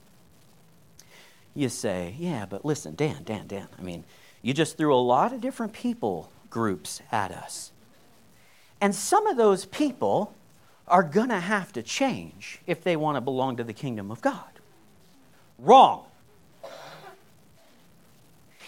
you 1.61 1.69
say, 1.69 2.15
yeah, 2.19 2.47
but 2.47 2.65
listen, 2.65 2.95
Dan, 2.95 3.23
Dan, 3.25 3.47
Dan, 3.47 3.69
I 3.79 3.83
mean, 3.83 4.05
you 4.43 4.55
just 4.55 4.77
threw 4.77 4.95
a 4.95 4.97
lot 4.97 5.33
of 5.33 5.41
different 5.41 5.73
people 5.73 6.31
groups 6.49 7.01
at 7.13 7.31
us. 7.31 7.71
And 8.81 8.95
some 8.95 9.27
of 9.27 9.37
those 9.37 9.67
people 9.67 10.33
are 10.89 11.03
going 11.03 11.29
to 11.29 11.39
have 11.39 11.73
to 11.75 11.83
change 11.83 12.61
if 12.67 12.83
they 12.83 12.97
want 12.97 13.17
to 13.17 13.21
belong 13.21 13.57
to 13.59 13.65
the 13.65 13.73
kingdom 13.73 14.11
of 14.11 14.21
God. 14.21 14.43
Wrong. 15.59 16.05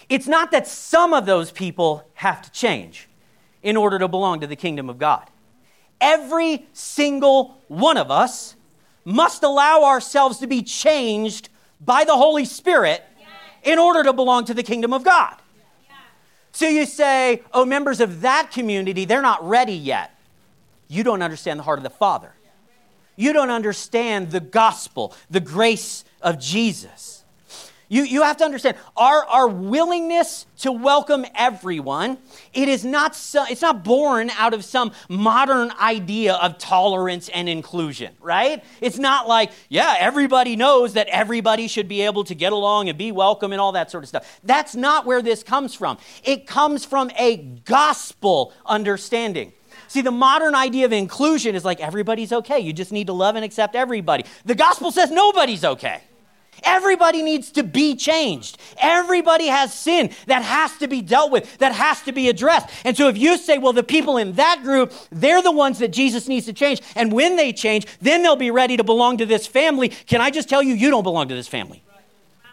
It's 0.07 0.27
not 0.27 0.51
that 0.51 0.67
some 0.67 1.13
of 1.13 1.25
those 1.25 1.51
people 1.51 2.07
have 2.15 2.41
to 2.43 2.51
change 2.51 3.09
in 3.63 3.75
order 3.75 3.97
to 3.99 4.07
belong 4.07 4.41
to 4.41 4.47
the 4.47 4.55
kingdom 4.55 4.89
of 4.89 4.99
God. 4.99 5.27
Every 5.99 6.67
single 6.73 7.57
one 7.67 7.97
of 7.97 8.11
us 8.11 8.55
must 9.05 9.41
allow 9.43 9.83
ourselves 9.83 10.37
to 10.39 10.47
be 10.47 10.61
changed 10.61 11.49
by 11.81 12.03
the 12.03 12.15
Holy 12.15 12.45
Spirit 12.45 13.03
in 13.63 13.79
order 13.79 14.03
to 14.03 14.13
belong 14.13 14.45
to 14.45 14.53
the 14.53 14.63
kingdom 14.63 14.93
of 14.93 15.03
God. 15.03 15.35
So 16.51 16.67
you 16.67 16.85
say, 16.85 17.41
oh, 17.51 17.65
members 17.65 17.99
of 17.99 18.21
that 18.21 18.51
community, 18.51 19.05
they're 19.05 19.21
not 19.21 19.47
ready 19.47 19.73
yet. 19.73 20.15
You 20.87 21.03
don't 21.03 21.23
understand 21.23 21.59
the 21.59 21.63
heart 21.63 21.79
of 21.79 21.83
the 21.83 21.89
Father. 21.89 22.33
You 23.15 23.33
don't 23.33 23.49
understand 23.49 24.31
the 24.31 24.39
gospel, 24.39 25.15
the 25.29 25.39
grace 25.39 26.03
of 26.21 26.39
Jesus. 26.39 27.22
You, 27.89 28.03
you 28.03 28.23
have 28.23 28.37
to 28.37 28.45
understand 28.45 28.77
our, 28.95 29.25
our 29.25 29.47
willingness 29.47 30.45
to 30.59 30.71
welcome 30.71 31.25
everyone, 31.35 32.17
it 32.53 32.69
is 32.69 32.85
not 32.85 33.15
so, 33.15 33.45
it's 33.49 33.61
not 33.61 33.83
born 33.83 34.29
out 34.31 34.53
of 34.53 34.63
some 34.63 34.91
modern 35.09 35.71
idea 35.79 36.35
of 36.35 36.57
tolerance 36.57 37.29
and 37.29 37.49
inclusion, 37.49 38.15
right? 38.21 38.63
It's 38.81 38.97
not 38.97 39.27
like, 39.27 39.51
yeah, 39.69 39.95
everybody 39.99 40.55
knows 40.55 40.93
that 40.93 41.07
everybody 41.07 41.67
should 41.67 41.87
be 41.87 42.01
able 42.01 42.23
to 42.25 42.35
get 42.35 42.53
along 42.53 42.89
and 42.89 42.97
be 42.97 43.11
welcome 43.11 43.51
and 43.51 43.59
all 43.59 43.73
that 43.73 43.91
sort 43.91 44.03
of 44.03 44.07
stuff. 44.07 44.39
That's 44.43 44.75
not 44.75 45.05
where 45.05 45.21
this 45.21 45.43
comes 45.43 45.73
from. 45.73 45.97
It 46.23 46.47
comes 46.47 46.85
from 46.85 47.11
a 47.17 47.37
gospel 47.65 48.53
understanding. 48.65 49.53
See, 49.87 50.01
the 50.01 50.11
modern 50.11 50.55
idea 50.55 50.85
of 50.85 50.93
inclusion 50.93 51.55
is 51.55 51.65
like 51.65 51.79
everybody's 51.79 52.31
okay. 52.31 52.59
You 52.59 52.73
just 52.73 52.91
need 52.91 53.07
to 53.07 53.13
love 53.13 53.35
and 53.35 53.45
accept 53.45 53.75
everybody. 53.75 54.25
The 54.45 54.55
gospel 54.55 54.91
says 54.91 55.11
nobody's 55.11 55.63
okay. 55.63 56.01
Everybody 56.63 57.21
needs 57.21 57.51
to 57.53 57.63
be 57.63 57.95
changed. 57.95 58.57
Everybody 58.77 59.47
has 59.47 59.73
sin 59.73 60.11
that 60.27 60.43
has 60.43 60.77
to 60.77 60.87
be 60.87 61.01
dealt 61.01 61.31
with, 61.31 61.57
that 61.57 61.73
has 61.73 62.01
to 62.03 62.11
be 62.11 62.29
addressed. 62.29 62.69
And 62.85 62.95
so 62.95 63.07
if 63.07 63.17
you 63.17 63.37
say, 63.37 63.57
well, 63.57 63.73
the 63.73 63.83
people 63.83 64.17
in 64.17 64.33
that 64.33 64.61
group, 64.63 64.93
they're 65.11 65.41
the 65.41 65.51
ones 65.51 65.79
that 65.79 65.89
Jesus 65.89 66.27
needs 66.27 66.45
to 66.45 66.53
change, 66.53 66.81
and 66.95 67.11
when 67.11 67.35
they 67.35 67.53
change, 67.53 67.85
then 68.01 68.23
they'll 68.23 68.35
be 68.35 68.51
ready 68.51 68.77
to 68.77 68.83
belong 68.83 69.17
to 69.17 69.25
this 69.25 69.47
family. 69.47 69.89
Can 69.89 70.21
I 70.21 70.29
just 70.29 70.49
tell 70.49 70.63
you, 70.63 70.73
you 70.73 70.89
don't 70.89 71.03
belong 71.03 71.27
to 71.29 71.35
this 71.35 71.47
family? 71.47 71.83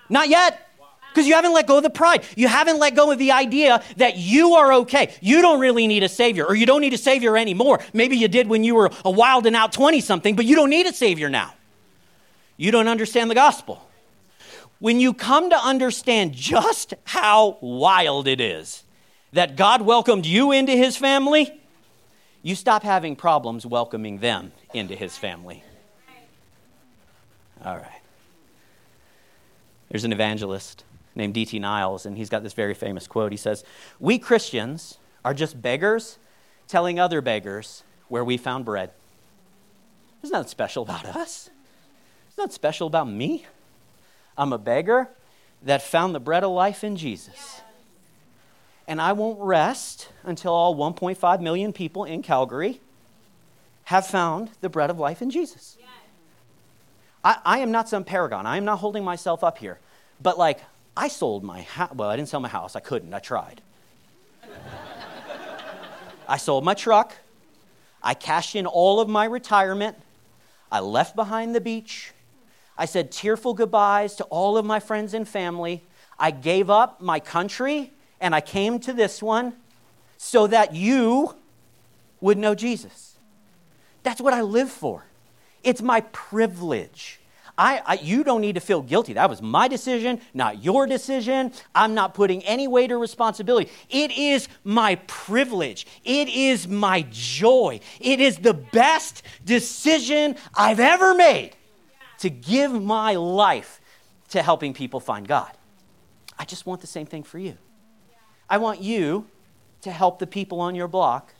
Not 0.08 0.28
yet. 0.28 0.66
Because 1.10 1.26
you 1.26 1.34
haven't 1.34 1.52
let 1.52 1.66
go 1.66 1.78
of 1.78 1.82
the 1.82 1.90
pride. 1.90 2.24
You 2.36 2.46
haven't 2.46 2.78
let 2.78 2.94
go 2.94 3.10
of 3.10 3.18
the 3.18 3.32
idea 3.32 3.82
that 3.96 4.16
you 4.16 4.54
are 4.54 4.72
okay. 4.74 5.12
You 5.20 5.42
don't 5.42 5.58
really 5.58 5.88
need 5.88 6.04
a 6.04 6.08
Savior, 6.08 6.46
or 6.46 6.54
you 6.54 6.66
don't 6.66 6.80
need 6.80 6.94
a 6.94 6.98
Savior 6.98 7.36
anymore. 7.36 7.80
Maybe 7.92 8.16
you 8.16 8.28
did 8.28 8.48
when 8.48 8.62
you 8.62 8.76
were 8.76 8.92
a 9.04 9.10
wild 9.10 9.46
and 9.46 9.56
out 9.56 9.72
20 9.72 10.00
something, 10.00 10.36
but 10.36 10.44
you 10.44 10.54
don't 10.54 10.70
need 10.70 10.86
a 10.86 10.92
Savior 10.92 11.28
now. 11.28 11.54
You 12.56 12.70
don't 12.70 12.86
understand 12.86 13.28
the 13.28 13.34
gospel 13.34 13.89
when 14.80 14.98
you 14.98 15.14
come 15.14 15.50
to 15.50 15.56
understand 15.56 16.32
just 16.32 16.94
how 17.04 17.58
wild 17.60 18.26
it 18.26 18.40
is 18.40 18.82
that 19.32 19.56
God 19.56 19.82
welcomed 19.82 20.26
you 20.26 20.50
into 20.50 20.72
his 20.72 20.96
family, 20.96 21.60
you 22.42 22.54
stop 22.54 22.82
having 22.82 23.14
problems 23.14 23.64
welcoming 23.64 24.18
them 24.18 24.52
into 24.74 24.96
his 24.96 25.16
family. 25.16 25.62
All 27.64 27.76
right. 27.76 28.00
There's 29.90 30.04
an 30.04 30.12
evangelist 30.12 30.84
named 31.14 31.34
D.T. 31.34 31.58
Niles, 31.58 32.06
and 32.06 32.16
he's 32.16 32.30
got 32.30 32.42
this 32.42 32.54
very 32.54 32.74
famous 32.74 33.06
quote. 33.06 33.32
He 33.32 33.38
says, 33.38 33.64
We 33.98 34.18
Christians 34.18 34.98
are 35.24 35.34
just 35.34 35.60
beggars 35.60 36.18
telling 36.68 36.98
other 36.98 37.20
beggars 37.20 37.82
where 38.08 38.24
we 38.24 38.36
found 38.36 38.64
bread. 38.64 38.90
There's 40.22 40.32
nothing 40.32 40.48
special 40.48 40.84
about 40.84 41.04
us. 41.04 41.50
There's 42.28 42.38
nothing 42.38 42.54
special 42.54 42.86
about 42.86 43.08
me. 43.08 43.44
I'm 44.40 44.54
a 44.54 44.58
beggar 44.58 45.10
that 45.62 45.82
found 45.82 46.14
the 46.14 46.20
bread 46.20 46.44
of 46.44 46.50
life 46.50 46.82
in 46.82 46.96
Jesus. 46.96 47.60
And 48.88 48.98
I 48.98 49.12
won't 49.12 49.38
rest 49.38 50.08
until 50.24 50.54
all 50.54 50.74
1.5 50.74 51.40
million 51.42 51.74
people 51.74 52.04
in 52.04 52.22
Calgary 52.22 52.80
have 53.84 54.06
found 54.06 54.50
the 54.62 54.70
bread 54.70 54.88
of 54.88 54.98
life 54.98 55.20
in 55.20 55.30
Jesus. 55.30 55.76
I, 57.22 57.36
I 57.44 57.58
am 57.58 57.70
not 57.70 57.90
some 57.90 58.02
paragon. 58.02 58.46
I 58.46 58.56
am 58.56 58.64
not 58.64 58.78
holding 58.78 59.04
myself 59.04 59.44
up 59.44 59.58
here. 59.58 59.78
But 60.22 60.38
like, 60.38 60.60
I 60.96 61.08
sold 61.08 61.44
my 61.44 61.60
house. 61.60 61.92
Well, 61.94 62.08
I 62.08 62.16
didn't 62.16 62.30
sell 62.30 62.40
my 62.40 62.48
house. 62.48 62.74
I 62.74 62.80
couldn't. 62.80 63.12
I 63.12 63.18
tried. 63.18 63.60
I 66.26 66.38
sold 66.38 66.64
my 66.64 66.72
truck. 66.72 67.14
I 68.02 68.14
cashed 68.14 68.56
in 68.56 68.64
all 68.64 69.00
of 69.00 69.08
my 69.08 69.26
retirement. 69.26 69.98
I 70.72 70.80
left 70.80 71.14
behind 71.14 71.54
the 71.54 71.60
beach. 71.60 72.14
I 72.80 72.86
said 72.86 73.12
tearful 73.12 73.52
goodbyes 73.52 74.14
to 74.14 74.24
all 74.24 74.56
of 74.56 74.64
my 74.64 74.80
friends 74.80 75.12
and 75.12 75.28
family. 75.28 75.84
I 76.18 76.30
gave 76.30 76.70
up 76.70 77.02
my 77.02 77.20
country 77.20 77.92
and 78.22 78.34
I 78.34 78.40
came 78.40 78.78
to 78.80 78.94
this 78.94 79.22
one 79.22 79.52
so 80.16 80.46
that 80.46 80.74
you 80.74 81.34
would 82.22 82.38
know 82.38 82.54
Jesus. 82.54 83.18
That's 84.02 84.18
what 84.18 84.32
I 84.32 84.40
live 84.40 84.70
for. 84.70 85.04
It's 85.62 85.82
my 85.82 86.00
privilege. 86.00 87.20
I, 87.58 87.82
I, 87.84 87.94
you 87.96 88.24
don't 88.24 88.40
need 88.40 88.54
to 88.54 88.62
feel 88.62 88.80
guilty. 88.80 89.12
That 89.12 89.28
was 89.28 89.42
my 89.42 89.68
decision, 89.68 90.22
not 90.32 90.64
your 90.64 90.86
decision. 90.86 91.52
I'm 91.74 91.92
not 91.92 92.14
putting 92.14 92.42
any 92.44 92.66
weight 92.66 92.90
or 92.90 92.98
responsibility. 92.98 93.70
It 93.90 94.10
is 94.10 94.48
my 94.64 94.94
privilege. 95.06 95.86
It 96.02 96.30
is 96.30 96.66
my 96.66 97.04
joy. 97.10 97.80
It 98.00 98.20
is 98.20 98.38
the 98.38 98.54
best 98.54 99.22
decision 99.44 100.36
I've 100.54 100.80
ever 100.80 101.12
made 101.14 101.56
to 102.20 102.30
give 102.30 102.72
my 102.72 103.14
life 103.14 103.80
to 104.30 104.42
helping 104.42 104.72
people 104.72 105.00
find 105.00 105.26
God. 105.26 105.50
I 106.38 106.44
just 106.44 106.64
want 106.64 106.80
the 106.80 106.86
same 106.86 107.06
thing 107.06 107.22
for 107.22 107.38
you. 107.38 107.58
I 108.48 108.58
want 108.58 108.80
you 108.80 109.26
to 109.82 109.90
help 109.90 110.18
the 110.18 110.26
people 110.26 110.60
on 110.60 110.74
your 110.74 110.88
block 110.88 111.34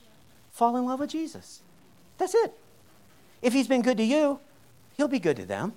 fall 0.51 0.77
in 0.77 0.85
love 0.85 1.01
with 1.01 1.11
Jesus. 1.11 1.63
That's 2.19 2.35
it. 2.35 2.53
If 3.43 3.53
he's 3.53 3.69
been 3.69 3.83
good 3.83 3.97
to 3.97 4.05
you, 4.05 4.41
he'll 4.97 5.09
be 5.09 5.19
good 5.19 5.37
to 5.37 5.47
them. 5.47 5.75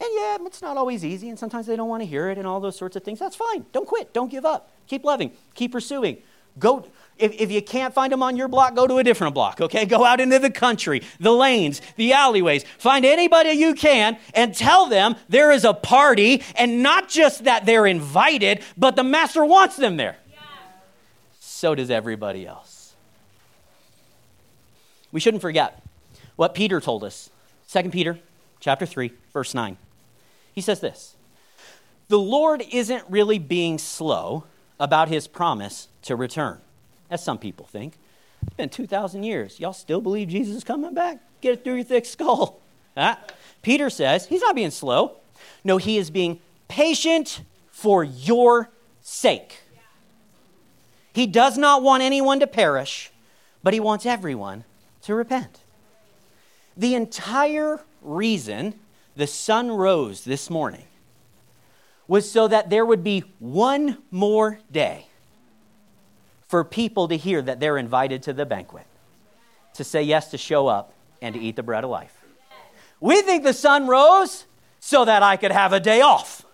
And 0.00 0.08
yeah, 0.14 0.38
it's 0.40 0.60
not 0.60 0.76
always 0.76 1.04
easy, 1.04 1.28
and 1.28 1.38
sometimes 1.38 1.66
they 1.66 1.76
don't 1.76 1.88
want 1.88 2.02
to 2.02 2.06
hear 2.06 2.28
it 2.28 2.38
and 2.38 2.46
all 2.46 2.60
those 2.60 2.76
sorts 2.76 2.96
of 2.96 3.04
things. 3.04 3.18
That's 3.18 3.36
fine. 3.36 3.64
Don't 3.72 3.86
quit. 3.86 4.12
Don't 4.12 4.30
give 4.30 4.44
up. 4.44 4.70
Keep 4.86 5.04
loving. 5.04 5.32
Keep 5.54 5.72
pursuing. 5.72 6.18
Go, 6.58 6.86
if, 7.16 7.32
if 7.40 7.50
you 7.50 7.62
can't 7.62 7.94
find 7.94 8.12
them 8.12 8.22
on 8.22 8.36
your 8.36 8.48
block, 8.48 8.74
go 8.74 8.86
to 8.86 8.98
a 8.98 9.04
different 9.04 9.34
block, 9.34 9.60
okay? 9.60 9.84
Go 9.86 10.04
out 10.04 10.20
into 10.20 10.38
the 10.38 10.50
country, 10.50 11.02
the 11.20 11.32
lanes, 11.32 11.80
the 11.96 12.12
alleyways. 12.12 12.64
Find 12.78 13.04
anybody 13.04 13.50
you 13.50 13.74
can 13.74 14.18
and 14.34 14.54
tell 14.54 14.86
them 14.86 15.16
there 15.28 15.52
is 15.52 15.64
a 15.64 15.74
party, 15.74 16.42
and 16.56 16.82
not 16.82 17.08
just 17.08 17.44
that 17.44 17.66
they're 17.66 17.86
invited, 17.86 18.62
but 18.76 18.96
the 18.96 19.04
master 19.04 19.44
wants 19.44 19.76
them 19.76 19.96
there. 19.96 20.16
Yeah. 20.30 20.38
So 21.40 21.74
does 21.74 21.90
everybody 21.90 22.46
else. 22.46 22.94
We 25.12 25.20
shouldn't 25.20 25.42
forget 25.42 25.82
what 26.34 26.54
Peter 26.54 26.80
told 26.80 27.04
us. 27.04 27.30
2 27.70 27.90
Peter 27.90 28.18
chapter 28.58 28.86
3, 28.86 29.12
verse 29.32 29.54
9. 29.54 29.76
He 30.52 30.60
says 30.60 30.80
this 30.80 31.14
The 32.08 32.18
Lord 32.18 32.64
isn't 32.72 33.04
really 33.08 33.38
being 33.38 33.78
slow 33.78 34.44
about 34.80 35.08
his 35.08 35.28
promise 35.28 35.88
to 36.04 36.16
return 36.16 36.60
as 37.10 37.22
some 37.22 37.38
people 37.38 37.66
think. 37.66 37.94
It's 38.42 38.54
been 38.54 38.68
2,000 38.68 39.22
years. 39.22 39.58
Y'all 39.58 39.72
still 39.72 40.00
believe 40.00 40.28
Jesus 40.28 40.56
is 40.56 40.64
coming 40.64 40.94
back? 40.94 41.18
Get 41.40 41.54
it 41.54 41.64
through 41.64 41.76
your 41.76 41.84
thick 41.84 42.06
skull. 42.06 42.60
Huh? 42.96 43.16
Ah. 43.26 43.34
Peter 43.62 43.90
says 43.90 44.26
he's 44.26 44.42
not 44.42 44.54
being 44.54 44.70
slow. 44.70 45.16
No, 45.64 45.78
he 45.78 45.96
is 45.96 46.10
being 46.10 46.38
patient 46.68 47.42
for 47.72 48.04
your 48.04 48.70
sake. 49.00 49.62
He 51.12 51.26
does 51.26 51.58
not 51.58 51.82
want 51.82 52.02
anyone 52.02 52.38
to 52.38 52.46
perish, 52.46 53.10
but 53.64 53.74
he 53.74 53.80
wants 53.80 54.06
everyone 54.06 54.62
to 55.02 55.14
repent. 55.14 55.60
The 56.76 56.94
entire 56.94 57.80
reason 58.00 58.74
the 59.16 59.26
sun 59.26 59.70
rose 59.70 60.22
this 60.24 60.50
morning 60.50 60.84
was 62.06 62.30
so 62.30 62.46
that 62.46 62.70
there 62.70 62.84
would 62.84 63.02
be 63.02 63.24
one 63.38 63.98
more 64.10 64.60
day 64.70 65.06
for 66.54 66.62
people 66.62 67.08
to 67.08 67.16
hear 67.16 67.42
that 67.42 67.58
they're 67.58 67.76
invited 67.76 68.22
to 68.22 68.32
the 68.32 68.46
banquet, 68.46 68.86
to 69.72 69.82
say 69.82 70.00
yes, 70.00 70.30
to 70.30 70.38
show 70.38 70.68
up, 70.68 70.92
and 71.20 71.34
to 71.34 71.40
eat 71.40 71.56
the 71.56 71.64
bread 71.64 71.82
of 71.82 71.90
life. 71.90 72.16
We 73.00 73.22
think 73.22 73.42
the 73.42 73.52
sun 73.52 73.88
rose 73.88 74.44
so 74.78 75.04
that 75.04 75.20
I 75.20 75.36
could 75.36 75.50
have 75.50 75.72
a 75.72 75.80
day 75.80 76.00
off, 76.00 76.46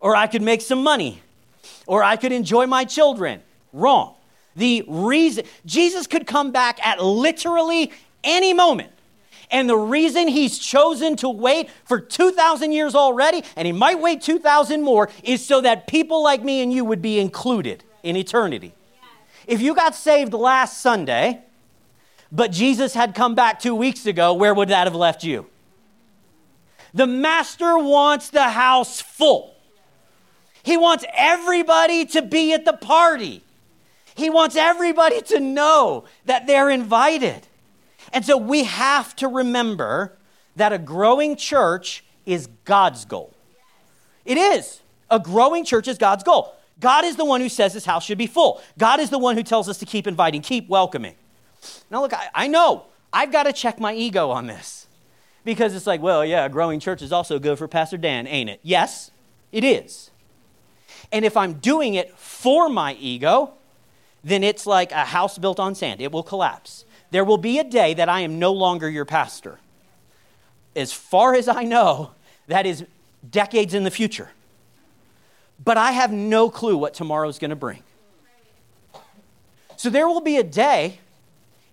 or 0.00 0.16
I 0.16 0.26
could 0.26 0.42
make 0.42 0.60
some 0.60 0.82
money, 0.82 1.22
or 1.86 2.02
I 2.02 2.16
could 2.16 2.32
enjoy 2.32 2.66
my 2.66 2.84
children. 2.84 3.40
Wrong. 3.72 4.14
The 4.56 4.84
reason, 4.88 5.44
Jesus 5.64 6.08
could 6.08 6.26
come 6.26 6.50
back 6.50 6.84
at 6.84 7.00
literally 7.00 7.92
any 8.24 8.52
moment. 8.52 8.90
And 9.52 9.70
the 9.70 9.76
reason 9.76 10.26
he's 10.26 10.58
chosen 10.58 11.14
to 11.18 11.28
wait 11.28 11.70
for 11.84 12.00
2,000 12.00 12.72
years 12.72 12.96
already, 12.96 13.44
and 13.54 13.64
he 13.64 13.70
might 13.72 14.00
wait 14.00 14.22
2,000 14.22 14.82
more, 14.82 15.08
is 15.22 15.46
so 15.46 15.60
that 15.60 15.86
people 15.86 16.20
like 16.20 16.42
me 16.42 16.62
and 16.62 16.72
you 16.72 16.84
would 16.84 17.00
be 17.00 17.20
included 17.20 17.84
in 18.02 18.16
eternity. 18.16 18.74
If 19.50 19.60
you 19.60 19.74
got 19.74 19.96
saved 19.96 20.32
last 20.32 20.80
Sunday, 20.80 21.40
but 22.30 22.52
Jesus 22.52 22.94
had 22.94 23.16
come 23.16 23.34
back 23.34 23.58
two 23.58 23.74
weeks 23.74 24.06
ago, 24.06 24.32
where 24.32 24.54
would 24.54 24.68
that 24.68 24.86
have 24.86 24.94
left 24.94 25.24
you? 25.24 25.44
The 26.94 27.08
master 27.08 27.76
wants 27.76 28.30
the 28.30 28.50
house 28.50 29.00
full. 29.00 29.56
He 30.62 30.76
wants 30.76 31.04
everybody 31.16 32.06
to 32.06 32.22
be 32.22 32.52
at 32.52 32.64
the 32.64 32.74
party. 32.74 33.42
He 34.14 34.30
wants 34.30 34.54
everybody 34.54 35.20
to 35.22 35.40
know 35.40 36.04
that 36.26 36.46
they're 36.46 36.70
invited. 36.70 37.48
And 38.12 38.24
so 38.24 38.36
we 38.36 38.62
have 38.62 39.16
to 39.16 39.26
remember 39.26 40.16
that 40.54 40.72
a 40.72 40.78
growing 40.78 41.34
church 41.34 42.04
is 42.24 42.46
God's 42.64 43.04
goal. 43.04 43.34
It 44.24 44.38
is. 44.38 44.80
A 45.10 45.18
growing 45.18 45.64
church 45.64 45.88
is 45.88 45.98
God's 45.98 46.22
goal. 46.22 46.54
God 46.80 47.04
is 47.04 47.16
the 47.16 47.24
one 47.24 47.40
who 47.40 47.48
says 47.48 47.74
this 47.74 47.84
house 47.84 48.04
should 48.04 48.18
be 48.18 48.26
full. 48.26 48.60
God 48.78 49.00
is 49.00 49.10
the 49.10 49.18
one 49.18 49.36
who 49.36 49.42
tells 49.42 49.68
us 49.68 49.78
to 49.78 49.86
keep 49.86 50.06
inviting, 50.06 50.40
keep 50.40 50.68
welcoming. 50.68 51.14
Now, 51.90 52.00
look, 52.00 52.14
I, 52.14 52.28
I 52.34 52.46
know 52.48 52.86
I've 53.12 53.30
got 53.30 53.44
to 53.44 53.52
check 53.52 53.78
my 53.78 53.94
ego 53.94 54.30
on 54.30 54.46
this 54.46 54.86
because 55.44 55.74
it's 55.74 55.86
like, 55.86 56.00
well, 56.00 56.24
yeah, 56.24 56.46
a 56.46 56.48
growing 56.48 56.80
church 56.80 57.02
is 57.02 57.12
also 57.12 57.38
good 57.38 57.58
for 57.58 57.68
Pastor 57.68 57.96
Dan, 57.96 58.26
ain't 58.26 58.48
it? 58.48 58.60
Yes, 58.62 59.10
it 59.52 59.64
is. 59.64 60.10
And 61.12 61.24
if 61.24 61.36
I'm 61.36 61.54
doing 61.54 61.94
it 61.94 62.16
for 62.16 62.68
my 62.68 62.94
ego, 62.94 63.54
then 64.22 64.44
it's 64.44 64.66
like 64.66 64.92
a 64.92 65.04
house 65.06 65.38
built 65.38 65.58
on 65.58 65.74
sand. 65.74 66.00
It 66.00 66.12
will 66.12 66.22
collapse. 66.22 66.84
There 67.10 67.24
will 67.24 67.38
be 67.38 67.58
a 67.58 67.64
day 67.64 67.94
that 67.94 68.08
I 68.08 68.20
am 68.20 68.38
no 68.38 68.52
longer 68.52 68.88
your 68.88 69.04
pastor. 69.04 69.58
As 70.76 70.92
far 70.92 71.34
as 71.34 71.48
I 71.48 71.64
know, 71.64 72.12
that 72.46 72.66
is 72.66 72.84
decades 73.28 73.74
in 73.74 73.82
the 73.84 73.90
future. 73.90 74.30
But 75.62 75.76
I 75.76 75.92
have 75.92 76.10
no 76.12 76.48
clue 76.50 76.76
what 76.76 76.94
tomorrow's 76.94 77.38
going 77.38 77.50
to 77.50 77.56
bring. 77.56 77.82
So 79.76 79.90
there 79.90 80.08
will 80.08 80.20
be 80.20 80.36
a 80.36 80.42
day 80.42 80.98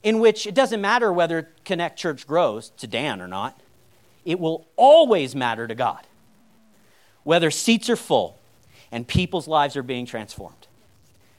in 0.03 0.19
which 0.19 0.47
it 0.47 0.53
doesn't 0.53 0.81
matter 0.81 1.11
whether 1.11 1.49
Connect 1.65 1.97
Church 1.97 2.27
grows 2.27 2.69
to 2.77 2.87
Dan 2.87 3.21
or 3.21 3.27
not, 3.27 3.59
it 4.25 4.39
will 4.39 4.67
always 4.75 5.35
matter 5.35 5.67
to 5.67 5.75
God. 5.75 6.05
Whether 7.23 7.51
seats 7.51 7.89
are 7.89 7.95
full 7.95 8.37
and 8.91 9.07
people's 9.07 9.47
lives 9.47 9.75
are 9.75 9.83
being 9.83 10.05
transformed. 10.05 10.67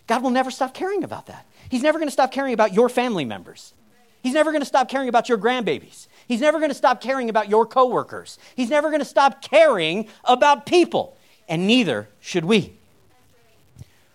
God 0.06 0.22
will 0.22 0.30
never 0.30 0.50
stop 0.50 0.74
caring 0.74 1.04
about 1.04 1.26
that. 1.26 1.46
He's 1.68 1.82
never 1.82 1.98
going 1.98 2.08
to 2.08 2.12
stop 2.12 2.32
caring 2.32 2.54
about 2.54 2.72
your 2.72 2.88
family 2.88 3.24
members. 3.24 3.74
He's 4.22 4.34
never 4.34 4.50
going 4.50 4.62
to 4.62 4.66
stop 4.66 4.88
caring 4.88 5.08
about 5.08 5.28
your 5.28 5.38
grandbabies. 5.38 6.08
He's 6.26 6.40
never 6.40 6.58
going 6.58 6.70
to 6.70 6.74
stop 6.74 7.00
caring 7.00 7.28
about 7.30 7.48
your 7.48 7.66
coworkers. 7.66 8.38
He's 8.56 8.70
never 8.70 8.88
going 8.88 9.00
to 9.00 9.06
stop 9.06 9.42
caring 9.42 10.08
about 10.24 10.66
people, 10.66 11.16
and 11.48 11.66
neither 11.66 12.08
should 12.20 12.44
we. 12.44 12.74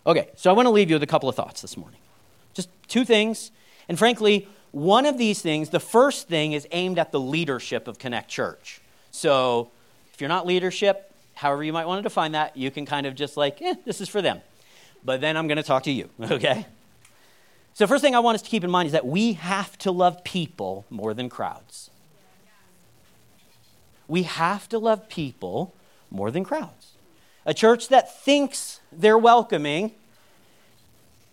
Okay, 0.06 0.30
so 0.36 0.50
I 0.50 0.54
want 0.54 0.66
to 0.66 0.72
leave 0.72 0.90
you 0.90 0.96
with 0.96 1.04
a 1.04 1.08
couple 1.08 1.30
of 1.30 1.36
thoughts 1.36 1.62
this 1.62 1.78
morning. 1.78 2.00
Just 2.54 2.70
two 2.88 3.06
things. 3.06 3.52
And 3.88 3.98
frankly, 3.98 4.48
one 4.72 5.06
of 5.06 5.18
these 5.18 5.42
things, 5.42 5.70
the 5.70 5.80
first 5.80 6.28
thing 6.28 6.54
is 6.54 6.68
aimed 6.72 7.00
at 7.00 7.12
the 7.12 7.20
leadership 7.20 7.88
of 7.88 8.00
Connect 8.00 8.30
Church. 8.30 8.82
So 9.12 9.72
if 10.14 10.20
you're 10.20 10.28
not 10.28 10.46
leadership, 10.46 11.14
however 11.36 11.64
you 11.64 11.74
might 11.74 11.86
want 11.86 12.00
to 12.00 12.04
define 12.04 12.34
that, 12.34 12.58
you 12.58 12.70
can 12.72 12.86
kind 12.86 13.06
of 13.06 13.16
just 13.16 13.38
like, 13.38 13.62
eh, 13.62 13.76
this 13.86 14.02
is 14.02 14.10
for 14.10 14.22
them. 14.22 14.42
But 15.06 15.22
then 15.22 15.38
I'm 15.38 15.48
going 15.48 15.58
to 15.58 15.64
talk 15.64 15.84
to 15.84 15.92
you, 15.92 16.10
okay? 16.22 16.66
So, 17.76 17.88
first 17.88 18.04
thing 18.04 18.14
I 18.16 18.20
want 18.20 18.36
us 18.36 18.42
to 18.44 18.50
keep 18.50 18.64
in 18.64 18.70
mind 18.70 18.88
is 18.88 18.92
that 18.92 19.06
we 19.06 19.34
have 19.34 19.78
to 19.80 19.92
love 19.92 20.24
people 20.24 20.86
more 20.92 21.14
than 21.14 21.28
crowds. 21.28 21.90
We 24.08 24.24
have 24.24 24.70
to 24.70 24.78
love 24.78 25.10
people 25.10 25.74
more 26.12 26.30
than 26.30 26.44
crowds. 26.44 26.93
A 27.46 27.54
church 27.54 27.90
that 27.90 28.24
thinks 28.24 28.80
they're 28.92 29.18
welcoming, 29.18 29.94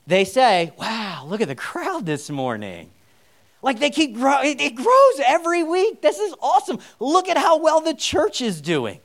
they 0.06 0.24
say, 0.24 0.72
wow, 0.76 1.24
look 1.26 1.40
at 1.40 1.48
the 1.48 1.54
crowd 1.54 2.06
this 2.06 2.30
morning. 2.30 2.90
Like 3.62 3.78
they 3.78 3.90
keep 3.90 4.14
growing, 4.14 4.58
it 4.58 4.74
grows 4.74 5.20
every 5.24 5.62
week. 5.62 6.02
This 6.02 6.18
is 6.18 6.34
awesome. 6.40 6.78
Look 6.98 7.28
at 7.28 7.36
how 7.36 7.58
well 7.58 7.80
the 7.80 7.94
church 7.94 8.40
is 8.40 8.60
doing. 8.60 9.00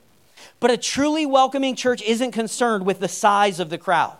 But 0.60 0.72
a 0.72 0.78
truly 0.78 1.26
welcoming 1.26 1.76
church 1.76 2.02
isn't 2.02 2.32
concerned 2.32 2.86
with 2.86 3.00
the 3.00 3.08
size 3.08 3.60
of 3.60 3.70
the 3.70 3.78
crowd. 3.78 4.18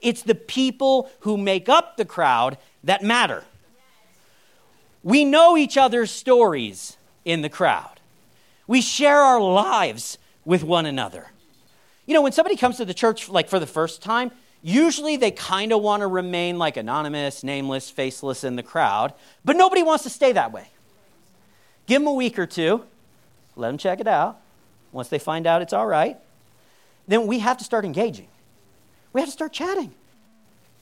It's 0.00 0.22
the 0.22 0.34
people 0.34 1.10
who 1.20 1.36
make 1.36 1.68
up 1.68 1.96
the 1.96 2.04
crowd 2.04 2.56
that 2.84 3.02
matter. 3.02 3.44
We 5.02 5.24
know 5.24 5.56
each 5.56 5.76
other's 5.76 6.10
stories 6.10 6.96
in 7.24 7.42
the 7.42 7.48
crowd. 7.48 8.00
We 8.66 8.80
share 8.80 9.18
our 9.18 9.40
lives 9.40 10.16
with 10.44 10.62
one 10.62 10.86
another. 10.86 11.31
You 12.12 12.18
know, 12.18 12.22
when 12.24 12.32
somebody 12.32 12.56
comes 12.56 12.76
to 12.76 12.84
the 12.84 12.92
church 12.92 13.30
like 13.30 13.48
for 13.48 13.58
the 13.58 13.66
first 13.66 14.02
time, 14.02 14.32
usually 14.60 15.16
they 15.16 15.30
kind 15.30 15.72
of 15.72 15.80
want 15.80 16.02
to 16.02 16.06
remain 16.06 16.58
like 16.58 16.76
anonymous, 16.76 17.42
nameless, 17.42 17.88
faceless 17.88 18.44
in 18.44 18.54
the 18.54 18.62
crowd, 18.62 19.14
but 19.46 19.56
nobody 19.56 19.82
wants 19.82 20.04
to 20.04 20.10
stay 20.10 20.30
that 20.32 20.52
way. 20.52 20.68
Give 21.86 22.02
them 22.02 22.08
a 22.08 22.12
week 22.12 22.38
or 22.38 22.44
two, 22.44 22.84
let 23.56 23.68
them 23.68 23.78
check 23.78 23.98
it 23.98 24.06
out. 24.06 24.38
Once 24.92 25.08
they 25.08 25.18
find 25.18 25.46
out 25.46 25.62
it's 25.62 25.72
all 25.72 25.86
right, 25.86 26.18
then 27.08 27.26
we 27.26 27.38
have 27.38 27.56
to 27.56 27.64
start 27.64 27.86
engaging. 27.86 28.28
We 29.14 29.22
have 29.22 29.28
to 29.28 29.32
start 29.32 29.54
chatting. 29.54 29.94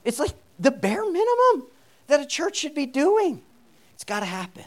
It's 0.04 0.18
like 0.18 0.34
the 0.58 0.72
bare 0.72 1.04
minimum 1.04 1.68
that 2.08 2.18
a 2.18 2.26
church 2.26 2.56
should 2.56 2.74
be 2.74 2.86
doing. 2.86 3.40
It's 3.94 4.02
got 4.02 4.18
to 4.18 4.26
happen. 4.26 4.64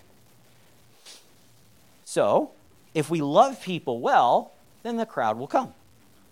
So, 2.06 2.52
if 2.94 3.10
we 3.10 3.22
love 3.22 3.62
people 3.62 4.00
well, 4.00 4.54
then 4.84 4.96
the 4.96 5.06
crowd 5.06 5.38
will 5.38 5.48
come. 5.48 5.74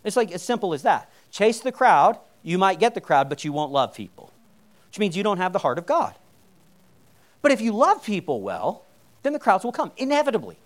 It's 0.04 0.16
like 0.16 0.32
as 0.32 0.42
simple 0.42 0.74
as 0.74 0.84
that. 0.84 1.12
Chase 1.32 1.60
the 1.60 1.72
crowd, 1.72 2.18
you 2.44 2.58
might 2.58 2.80
get 2.80 2.96
the 2.96 3.02
crowd, 3.02 3.30
but 3.30 3.44
you 3.44 3.54
won't 3.54 3.72
love 3.72 3.94
people, 3.94 4.32
which 4.88 5.00
means 5.00 5.16
you 5.16 5.24
don't 5.24 5.38
have 5.38 5.54
the 5.54 5.60
heart 5.60 5.78
of 5.78 5.86
God. 5.86 6.16
But 7.42 7.52
if 7.52 7.62
you 7.62 7.74
love 7.74 8.04
people 8.04 8.42
well, 8.42 8.86
then 9.24 9.34
the 9.34 9.40
crowds 9.40 9.64
will 9.64 9.72
come, 9.72 9.92
inevitably. 9.98 10.58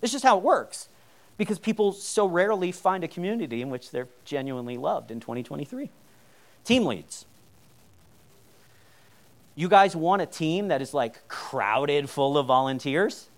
It's 0.00 0.12
just 0.12 0.24
how 0.24 0.38
it 0.38 0.42
works 0.42 0.88
because 1.36 1.58
people 1.58 1.92
so 1.92 2.26
rarely 2.26 2.72
find 2.72 3.04
a 3.04 3.08
community 3.08 3.62
in 3.62 3.70
which 3.70 3.90
they're 3.90 4.08
genuinely 4.24 4.76
loved 4.76 5.10
in 5.10 5.20
2023. 5.20 5.90
Team 6.64 6.86
leads. 6.86 7.26
You 9.54 9.68
guys 9.68 9.94
want 9.94 10.22
a 10.22 10.26
team 10.26 10.68
that 10.68 10.80
is 10.80 10.94
like 10.94 11.28
crowded 11.28 12.08
full 12.08 12.38
of 12.38 12.46
volunteers? 12.46 13.28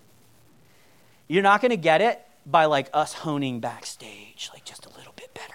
You're 1.26 1.42
not 1.42 1.60
going 1.60 1.70
to 1.70 1.76
get 1.76 2.00
it 2.00 2.24
by 2.46 2.66
like 2.66 2.88
us 2.92 3.14
honing 3.14 3.60
backstage, 3.60 4.50
like 4.52 4.64
just 4.64 4.86
a 4.86 4.90
little 4.90 5.14
bit 5.16 5.32
better. 5.34 5.54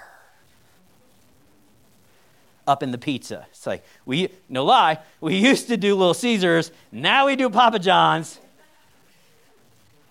Up 2.69 2.83
in 2.83 2.91
the 2.91 2.99
pizza. 2.99 3.47
It's 3.49 3.65
like, 3.65 3.83
we, 4.05 4.29
no 4.47 4.63
lie, 4.63 4.99
we 5.19 5.35
used 5.49 5.69
to 5.69 5.75
do 5.75 5.95
Little 5.95 6.13
Caesars, 6.13 6.71
now 6.91 7.25
we 7.25 7.35
do 7.35 7.49
Papa 7.49 7.79
John's. 7.79 8.39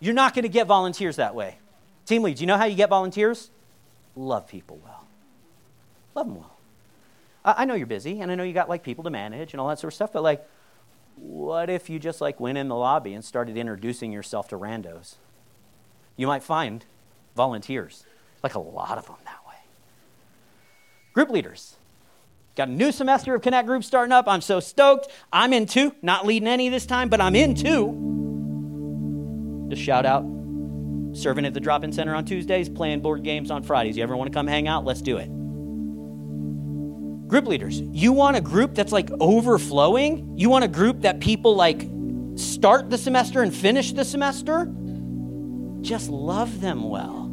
You're 0.00 0.12
not 0.14 0.34
going 0.34 0.42
to 0.42 0.48
get 0.48 0.66
volunteers 0.66 1.14
that 1.16 1.36
way. 1.36 1.58
Team 2.04 2.24
leads, 2.24 2.40
you 2.40 2.48
know 2.48 2.56
how 2.56 2.64
you 2.64 2.74
get 2.74 2.88
volunteers? 2.88 3.50
Love 4.16 4.48
people 4.48 4.80
well. 4.82 5.06
Love 6.16 6.26
them 6.26 6.36
well. 6.38 6.58
I 7.44 7.64
know 7.64 7.74
you're 7.74 7.86
busy, 7.86 8.20
and 8.20 8.32
I 8.32 8.34
know 8.34 8.42
you 8.42 8.52
got 8.52 8.68
like 8.68 8.82
people 8.82 9.04
to 9.04 9.10
manage 9.10 9.54
and 9.54 9.60
all 9.60 9.68
that 9.68 9.78
sort 9.78 9.92
of 9.92 9.94
stuff, 9.94 10.12
but 10.12 10.24
like, 10.24 10.44
what 11.14 11.70
if 11.70 11.88
you 11.88 12.00
just 12.00 12.20
like 12.20 12.40
went 12.40 12.58
in 12.58 12.66
the 12.66 12.74
lobby 12.74 13.14
and 13.14 13.24
started 13.24 13.56
introducing 13.56 14.10
yourself 14.10 14.48
to 14.48 14.58
randos? 14.58 15.14
You 16.16 16.26
might 16.26 16.42
find 16.42 16.84
volunteers, 17.36 18.04
like 18.42 18.56
a 18.56 18.60
lot 18.60 18.98
of 18.98 19.06
them 19.06 19.16
that 19.24 19.46
way. 19.46 19.54
Group 21.12 21.30
leaders. 21.30 21.76
Got 22.58 22.66
a 22.66 22.72
new 22.72 22.90
semester 22.90 23.36
of 23.36 23.42
Connect 23.42 23.68
Group 23.68 23.84
starting 23.84 24.10
up. 24.10 24.26
I'm 24.26 24.40
so 24.40 24.58
stoked. 24.58 25.06
I'm 25.32 25.52
in 25.52 25.64
two, 25.64 25.94
not 26.02 26.26
leading 26.26 26.48
any 26.48 26.68
this 26.68 26.86
time, 26.86 27.08
but 27.08 27.20
I'm 27.20 27.36
in 27.36 27.54
two. 27.54 27.94
Just 29.70 29.80
shout 29.80 30.04
out 30.04 30.24
serving 31.12 31.46
at 31.46 31.54
the 31.54 31.60
drop 31.60 31.84
in 31.84 31.92
center 31.92 32.16
on 32.16 32.24
Tuesdays, 32.24 32.68
playing 32.68 32.98
board 33.00 33.22
games 33.22 33.52
on 33.52 33.62
Fridays. 33.62 33.96
You 33.96 34.02
ever 34.02 34.16
want 34.16 34.32
to 34.32 34.36
come 34.36 34.48
hang 34.48 34.66
out? 34.66 34.84
Let's 34.84 35.02
do 35.02 35.18
it. 35.18 35.28
Group 37.28 37.46
leaders, 37.46 37.80
you 37.80 38.12
want 38.12 38.36
a 38.36 38.40
group 38.40 38.74
that's 38.74 38.90
like 38.90 39.08
overflowing? 39.20 40.36
You 40.36 40.50
want 40.50 40.64
a 40.64 40.68
group 40.68 41.02
that 41.02 41.20
people 41.20 41.54
like 41.54 41.88
start 42.34 42.90
the 42.90 42.98
semester 42.98 43.40
and 43.40 43.54
finish 43.54 43.92
the 43.92 44.04
semester? 44.04 44.68
Just 45.80 46.10
love 46.10 46.60
them 46.60 46.88
well. 46.88 47.30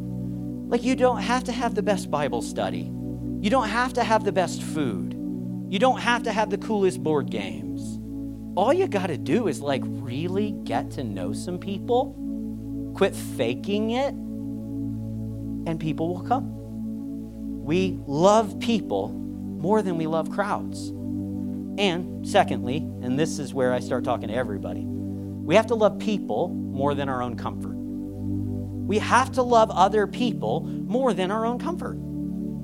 Like, 0.68 0.84
you 0.84 0.94
don't 0.94 1.18
have 1.18 1.42
to 1.44 1.52
have 1.52 1.74
the 1.74 1.82
best 1.82 2.12
Bible 2.12 2.42
study, 2.42 2.92
you 3.40 3.50
don't 3.50 3.68
have 3.68 3.92
to 3.94 4.04
have 4.04 4.22
the 4.22 4.32
best 4.32 4.62
food, 4.62 5.15
you 5.68 5.78
don't 5.78 6.00
have 6.00 6.22
to 6.24 6.32
have 6.32 6.50
the 6.50 6.58
coolest 6.58 7.02
board 7.02 7.30
games. 7.30 7.98
All 8.56 8.72
you 8.72 8.86
got 8.86 9.08
to 9.08 9.18
do 9.18 9.48
is 9.48 9.60
like 9.60 9.82
really 9.84 10.52
get 10.64 10.92
to 10.92 11.04
know 11.04 11.32
some 11.32 11.58
people, 11.58 12.92
quit 12.94 13.14
faking 13.14 13.90
it, 13.90 14.14
and 15.68 15.78
people 15.80 16.14
will 16.14 16.22
come. 16.22 17.64
We 17.64 17.98
love 18.06 18.60
people 18.60 19.08
more 19.08 19.82
than 19.82 19.98
we 19.98 20.06
love 20.06 20.30
crowds. 20.30 20.88
And 21.78 22.26
secondly, 22.26 22.76
and 22.76 23.18
this 23.18 23.38
is 23.38 23.52
where 23.52 23.72
I 23.72 23.80
start 23.80 24.04
talking 24.04 24.28
to 24.28 24.34
everybody, 24.34 24.84
we 24.84 25.56
have 25.56 25.66
to 25.66 25.74
love 25.74 25.98
people 25.98 26.48
more 26.48 26.94
than 26.94 27.08
our 27.08 27.22
own 27.22 27.36
comfort. 27.36 27.74
We 27.74 28.98
have 28.98 29.32
to 29.32 29.42
love 29.42 29.70
other 29.70 30.06
people 30.06 30.60
more 30.60 31.12
than 31.12 31.32
our 31.32 31.44
own 31.44 31.58
comfort. 31.58 31.96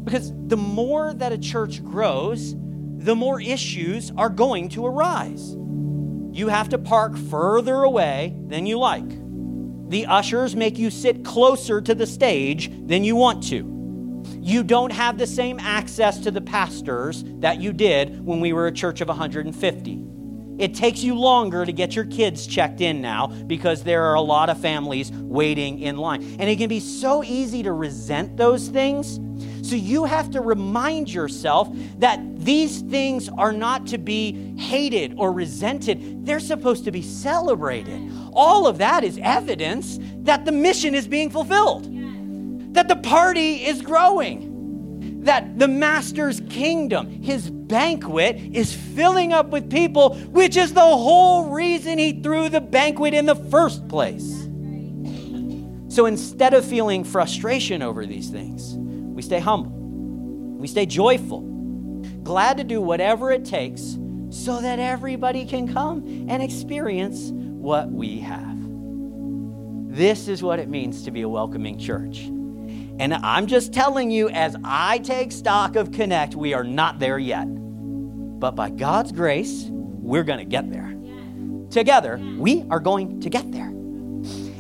Because 0.04 0.32
the 0.46 0.56
more 0.56 1.12
that 1.14 1.32
a 1.32 1.38
church 1.38 1.84
grows, 1.84 2.54
the 3.02 3.16
more 3.16 3.40
issues 3.40 4.12
are 4.16 4.28
going 4.28 4.68
to 4.70 4.86
arise. 4.86 5.56
You 6.32 6.48
have 6.48 6.68
to 6.70 6.78
park 6.78 7.16
further 7.16 7.82
away 7.82 8.34
than 8.46 8.64
you 8.64 8.78
like. 8.78 9.08
The 9.90 10.06
ushers 10.06 10.56
make 10.56 10.78
you 10.78 10.90
sit 10.90 11.24
closer 11.24 11.80
to 11.80 11.94
the 11.94 12.06
stage 12.06 12.70
than 12.86 13.04
you 13.04 13.16
want 13.16 13.42
to. 13.48 13.68
You 14.40 14.62
don't 14.62 14.92
have 14.92 15.18
the 15.18 15.26
same 15.26 15.58
access 15.60 16.18
to 16.20 16.30
the 16.30 16.40
pastors 16.40 17.24
that 17.40 17.60
you 17.60 17.72
did 17.72 18.24
when 18.24 18.40
we 18.40 18.52
were 18.52 18.68
a 18.68 18.72
church 18.72 19.00
of 19.00 19.08
150. 19.08 20.06
It 20.58 20.74
takes 20.74 21.02
you 21.02 21.14
longer 21.14 21.66
to 21.66 21.72
get 21.72 21.96
your 21.96 22.04
kids 22.04 22.46
checked 22.46 22.80
in 22.80 23.00
now 23.00 23.26
because 23.26 23.82
there 23.82 24.04
are 24.04 24.14
a 24.14 24.20
lot 24.20 24.48
of 24.48 24.60
families 24.60 25.10
waiting 25.12 25.80
in 25.80 25.96
line. 25.96 26.22
And 26.38 26.48
it 26.48 26.56
can 26.56 26.68
be 26.68 26.80
so 26.80 27.24
easy 27.24 27.62
to 27.64 27.72
resent 27.72 28.36
those 28.36 28.68
things. 28.68 29.18
So 29.72 29.76
you 29.76 30.04
have 30.04 30.30
to 30.32 30.42
remind 30.42 31.10
yourself 31.10 31.66
that 31.96 32.20
these 32.44 32.82
things 32.82 33.30
are 33.30 33.54
not 33.54 33.86
to 33.86 33.96
be 33.96 34.54
hated 34.58 35.14
or 35.16 35.32
resented, 35.32 36.26
they're 36.26 36.40
supposed 36.40 36.84
to 36.84 36.90
be 36.90 37.00
celebrated. 37.00 38.12
All 38.34 38.66
of 38.66 38.76
that 38.76 39.02
is 39.02 39.18
evidence 39.22 39.98
that 40.24 40.44
the 40.44 40.52
mission 40.52 40.94
is 40.94 41.08
being 41.08 41.30
fulfilled, 41.30 41.84
that 42.74 42.86
the 42.86 42.96
party 42.96 43.64
is 43.64 43.80
growing 43.80 45.22
that 45.22 45.58
the 45.58 45.68
master's 45.68 46.40
kingdom, 46.50 47.08
his 47.22 47.48
banquet, 47.48 48.36
is 48.52 48.74
filling 48.74 49.32
up 49.32 49.46
with 49.46 49.70
people, 49.70 50.16
which 50.32 50.54
is 50.54 50.74
the 50.74 50.80
whole 50.80 51.48
reason 51.48 51.96
he 51.96 52.20
threw 52.20 52.50
the 52.50 52.60
banquet 52.60 53.14
in 53.14 53.24
the 53.24 53.36
first 53.36 53.88
place. 53.88 54.42
So 55.88 56.04
instead 56.04 56.52
of 56.52 56.62
feeling 56.62 57.04
frustration 57.04 57.80
over 57.80 58.04
these 58.04 58.28
things, 58.28 58.76
we 59.22 59.26
stay 59.26 59.38
humble, 59.38 59.70
we 60.58 60.66
stay 60.66 60.84
joyful, 60.84 61.42
glad 62.24 62.56
to 62.56 62.64
do 62.64 62.80
whatever 62.80 63.30
it 63.30 63.44
takes 63.44 63.96
so 64.30 64.60
that 64.60 64.80
everybody 64.80 65.46
can 65.46 65.72
come 65.72 66.26
and 66.28 66.42
experience 66.42 67.30
what 67.30 67.88
we 67.88 68.18
have. 68.18 68.58
This 69.94 70.26
is 70.26 70.42
what 70.42 70.58
it 70.58 70.68
means 70.68 71.04
to 71.04 71.12
be 71.12 71.22
a 71.22 71.28
welcoming 71.28 71.78
church. 71.78 72.22
And 72.98 73.14
I'm 73.14 73.46
just 73.46 73.72
telling 73.72 74.10
you, 74.10 74.28
as 74.28 74.56
I 74.64 74.98
take 74.98 75.30
stock 75.30 75.76
of 75.76 75.92
Connect, 75.92 76.34
we 76.34 76.52
are 76.52 76.64
not 76.64 76.98
there 76.98 77.20
yet. 77.20 77.44
But 77.44 78.56
by 78.56 78.70
God's 78.70 79.12
grace, 79.12 79.66
we're 79.70 80.24
going 80.24 80.40
to 80.40 80.44
get 80.44 80.68
there. 80.68 80.96
Together, 81.70 82.20
we 82.38 82.64
are 82.70 82.80
going 82.80 83.20
to 83.20 83.30
get 83.30 83.52
there. 83.52 83.71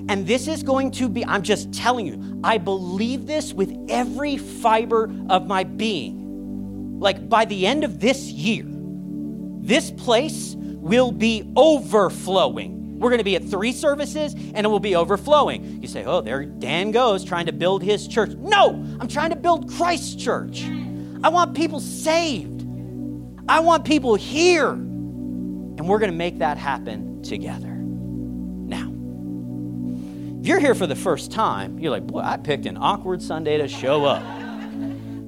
And 0.08 0.26
this 0.26 0.48
is 0.48 0.62
going 0.62 0.90
to 0.92 1.08
be, 1.08 1.24
I'm 1.24 1.42
just 1.42 1.72
telling 1.72 2.06
you, 2.06 2.40
I 2.44 2.58
believe 2.58 3.26
this 3.26 3.52
with 3.52 3.74
every 3.88 4.36
fiber 4.36 5.12
of 5.28 5.46
my 5.46 5.64
being. 5.64 7.00
Like 7.00 7.28
by 7.28 7.44
the 7.44 7.66
end 7.66 7.84
of 7.84 8.00
this 8.00 8.30
year, 8.30 8.64
this 8.66 9.90
place 9.90 10.54
will 10.56 11.12
be 11.12 11.50
overflowing 11.56 12.82
we're 13.02 13.10
going 13.10 13.18
to 13.18 13.24
be 13.24 13.34
at 13.34 13.44
three 13.44 13.72
services 13.72 14.34
and 14.34 14.64
it 14.64 14.68
will 14.68 14.78
be 14.78 14.94
overflowing. 14.94 15.82
You 15.82 15.88
say, 15.88 16.04
oh, 16.04 16.20
there 16.20 16.44
Dan 16.44 16.92
goes 16.92 17.24
trying 17.24 17.46
to 17.46 17.52
build 17.52 17.82
his 17.82 18.06
church. 18.06 18.30
No, 18.36 18.74
I'm 19.00 19.08
trying 19.08 19.30
to 19.30 19.36
build 19.36 19.72
Christ's 19.72 20.14
church. 20.14 20.64
I 21.24 21.28
want 21.28 21.54
people 21.54 21.80
saved, 21.80 22.62
I 23.48 23.58
want 23.58 23.84
people 23.84 24.14
here. 24.14 24.70
And 24.70 25.88
we're 25.88 25.98
going 25.98 26.12
to 26.12 26.16
make 26.16 26.38
that 26.38 26.58
happen 26.58 27.22
together. 27.22 27.71
If 30.42 30.48
you're 30.48 30.58
here 30.58 30.74
for 30.74 30.88
the 30.88 30.96
first 30.96 31.30
time, 31.30 31.78
you're 31.78 31.92
like, 31.92 32.04
boy, 32.04 32.18
I 32.18 32.36
picked 32.36 32.66
an 32.66 32.76
awkward 32.76 33.22
Sunday 33.22 33.58
to 33.58 33.68
show 33.68 34.04
up. 34.04 34.24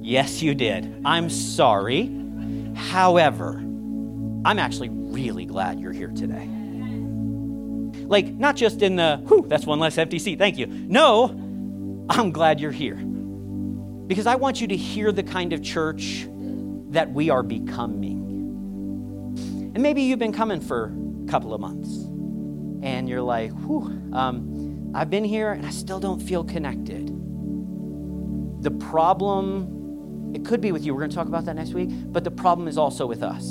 yes, 0.01 0.41
you 0.41 0.53
did. 0.53 1.03
I'm 1.05 1.29
sorry. 1.29 2.13
However, 2.75 3.53
I'm 4.43 4.59
actually 4.59 4.89
really 4.89 5.45
glad 5.45 5.79
you're 5.79 5.93
here 5.93 6.09
today. 6.09 6.49
Like, 8.05 8.33
not 8.33 8.57
just 8.57 8.81
in 8.81 8.97
the, 8.97 9.23
whew, 9.25 9.45
that's 9.47 9.65
one 9.65 9.79
less 9.79 9.97
empty 9.97 10.19
seat, 10.19 10.37
thank 10.37 10.57
you. 10.57 10.65
No, 10.67 11.27
I'm 12.09 12.33
glad 12.33 12.59
you're 12.59 12.71
here. 12.71 12.97
Because 12.97 14.27
I 14.27 14.35
want 14.35 14.59
you 14.59 14.67
to 14.67 14.75
hear 14.75 15.13
the 15.13 15.23
kind 15.23 15.53
of 15.53 15.63
church 15.63 16.27
that 16.89 17.13
we 17.13 17.29
are 17.29 17.41
becoming. 17.41 18.17
And 19.75 19.81
maybe 19.81 20.01
you've 20.01 20.19
been 20.19 20.33
coming 20.33 20.59
for 20.59 20.93
a 21.25 21.31
couple 21.31 21.53
of 21.53 21.61
months 21.61 22.03
and 22.83 23.07
you're 23.07 23.21
like, 23.21 23.53
whew, 23.53 24.11
um, 24.11 24.64
I've 24.95 25.09
been 25.09 25.25
here 25.25 25.51
and 25.51 25.65
I 25.65 25.71
still 25.71 25.99
don't 25.99 26.21
feel 26.21 26.45
connected. 26.45 27.07
The 28.63 28.71
problem, 28.71 30.31
it 30.33 30.45
could 30.45 30.61
be 30.61 30.71
with 30.71 30.85
you. 30.85 30.93
We're 30.93 31.01
going 31.01 31.11
to 31.11 31.15
talk 31.15 31.27
about 31.27 31.43
that 31.45 31.55
next 31.57 31.73
week, 31.73 31.89
but 31.91 32.23
the 32.23 32.31
problem 32.31 32.69
is 32.69 32.77
also 32.77 33.05
with 33.05 33.21
us. 33.21 33.45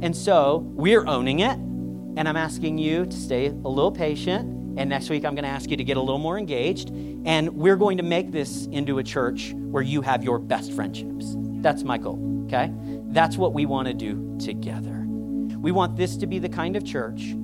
And 0.00 0.16
so 0.16 0.64
we're 0.74 1.06
owning 1.06 1.40
it 1.40 1.58
and 2.16 2.26
I'm 2.26 2.38
asking 2.38 2.78
you 2.78 3.04
to 3.04 3.16
stay 3.16 3.48
a 3.48 3.52
little 3.52 3.92
patient. 3.92 4.78
And 4.78 4.88
next 4.88 5.10
week, 5.10 5.24
I'm 5.24 5.34
going 5.34 5.44
to 5.44 5.50
ask 5.50 5.70
you 5.70 5.76
to 5.76 5.84
get 5.84 5.98
a 5.98 6.00
little 6.00 6.18
more 6.18 6.38
engaged. 6.38 6.90
And 6.90 7.50
we're 7.50 7.76
going 7.76 7.98
to 7.98 8.02
make 8.02 8.32
this 8.32 8.66
into 8.72 8.98
a 8.98 9.04
church 9.04 9.52
where 9.54 9.82
you 9.82 10.00
have 10.00 10.24
your 10.24 10.38
best 10.38 10.72
friendships. 10.72 11.34
That's 11.60 11.84
my 11.84 11.98
goal, 11.98 12.44
okay? 12.46 12.72
That's 13.08 13.36
what 13.36 13.52
we 13.52 13.66
want 13.66 13.88
to 13.88 13.94
do 13.94 14.36
together. 14.38 15.04
We 15.58 15.70
want 15.70 15.96
this 15.96 16.16
to 16.16 16.26
be 16.26 16.38
the 16.38 16.48
kind 16.48 16.76
of 16.76 16.84
church 16.84 17.34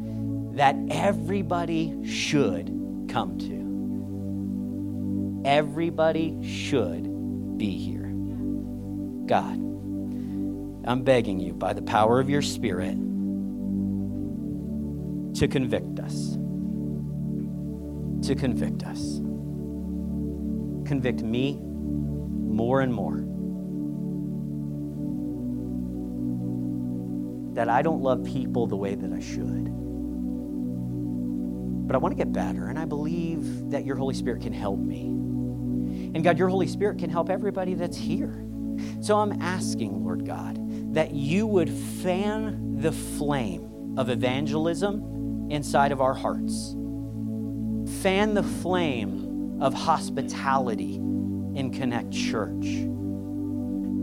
that 0.53 0.77
everybody 0.91 1.97
should 2.05 2.67
come 3.09 3.39
to. 3.39 3.61
Everybody 5.49 6.37
should 6.43 7.05
be 7.57 7.71
here. 7.71 8.13
God, 9.27 9.55
I'm 10.87 11.03
begging 11.05 11.41
you 11.41 11.53
by 11.55 11.73
the 11.73 11.83
power 11.83 12.21
of 12.21 12.29
your 12.29 12.43
Spirit 12.43 12.97
to 15.37 15.49
convict 15.49 16.01
us. 16.01 16.37
To 18.27 18.35
convict 18.35 18.83
us. 18.85 19.19
Convict 20.87 21.23
me 21.23 21.59
more 21.63 22.81
and 22.81 22.93
more. 22.93 23.25
That 27.55 27.69
I 27.69 27.83
don't 27.83 28.03
love 28.03 28.25
people 28.25 28.67
the 28.67 28.77
way 28.77 28.95
that 28.95 29.13
I 29.13 29.21
should. 29.21 29.69
But 31.91 31.97
I 31.97 31.99
want 31.99 32.17
to 32.17 32.25
get 32.25 32.33
better, 32.33 32.69
and 32.69 32.79
I 32.79 32.85
believe 32.85 33.73
that 33.73 33.85
your 33.85 33.97
Holy 33.97 34.15
Spirit 34.15 34.43
can 34.43 34.53
help 34.53 34.79
me. 34.79 35.07
And 36.15 36.23
God, 36.23 36.39
your 36.39 36.47
Holy 36.47 36.69
Spirit 36.69 36.99
can 36.99 37.11
help 37.11 37.29
everybody 37.29 37.75
that's 37.75 37.97
here. 37.97 38.47
So 39.01 39.19
I'm 39.19 39.43
asking, 39.43 40.05
Lord 40.05 40.25
God, 40.25 40.95
that 40.95 41.15
you 41.15 41.49
would 41.49 41.69
fan 41.69 42.79
the 42.79 42.93
flame 42.93 43.97
of 43.99 44.09
evangelism 44.09 45.49
inside 45.51 45.91
of 45.91 46.01
our 46.01 46.15
hearts. 46.15 46.77
Fan 48.03 48.35
the 48.35 48.45
flame 48.45 49.59
of 49.61 49.75
hospitality 49.75 50.95
in 50.95 51.73
Connect 51.73 52.13
Church. 52.13 52.87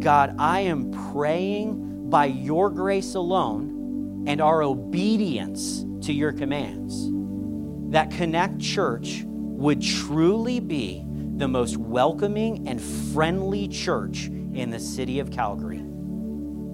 God, 0.03 0.35
I 0.37 0.59
am 0.59 0.91
praying 1.13 2.09
by 2.09 2.25
your 2.25 2.69
grace 2.69 3.15
alone 3.15 4.25
and 4.27 4.41
our 4.41 4.61
obedience 4.61 5.85
to 6.01 6.11
your 6.11 6.33
commands 6.33 7.13
that 7.89 8.11
Connect 8.11 8.59
Church 8.59 9.23
would 9.25 9.81
truly 9.81 10.59
be 10.59 11.03
the 11.37 11.47
most 11.47 11.77
welcoming 11.77 12.67
and 12.67 12.81
friendly 12.81 13.67
church 13.67 14.25
in 14.25 14.69
the 14.69 14.79
city 14.79 15.19
of 15.19 15.31
Calgary. 15.31 15.83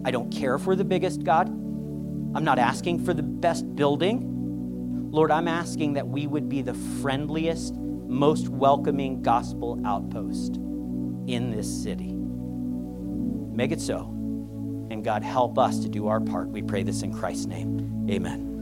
I 0.05 0.11
don't 0.11 0.31
care 0.31 0.55
if 0.55 0.65
we're 0.65 0.75
the 0.75 0.83
biggest, 0.83 1.23
God. 1.23 1.47
I'm 1.47 2.43
not 2.43 2.59
asking 2.59 3.05
for 3.05 3.13
the 3.13 3.23
best 3.23 3.75
building. 3.75 5.09
Lord, 5.11 5.31
I'm 5.31 5.47
asking 5.47 5.93
that 5.93 6.07
we 6.07 6.27
would 6.27 6.49
be 6.49 6.61
the 6.61 6.73
friendliest, 6.73 7.75
most 7.75 8.49
welcoming 8.49 9.21
gospel 9.21 9.79
outpost 9.85 10.55
in 11.27 11.51
this 11.51 11.83
city. 11.83 12.13
Make 12.13 13.71
it 13.71 13.81
so. 13.81 14.09
And 14.89 15.03
God, 15.03 15.23
help 15.23 15.57
us 15.59 15.79
to 15.79 15.89
do 15.89 16.07
our 16.07 16.19
part. 16.19 16.49
We 16.49 16.63
pray 16.63 16.83
this 16.83 17.03
in 17.03 17.13
Christ's 17.13 17.45
name. 17.45 18.07
Amen. 18.09 18.52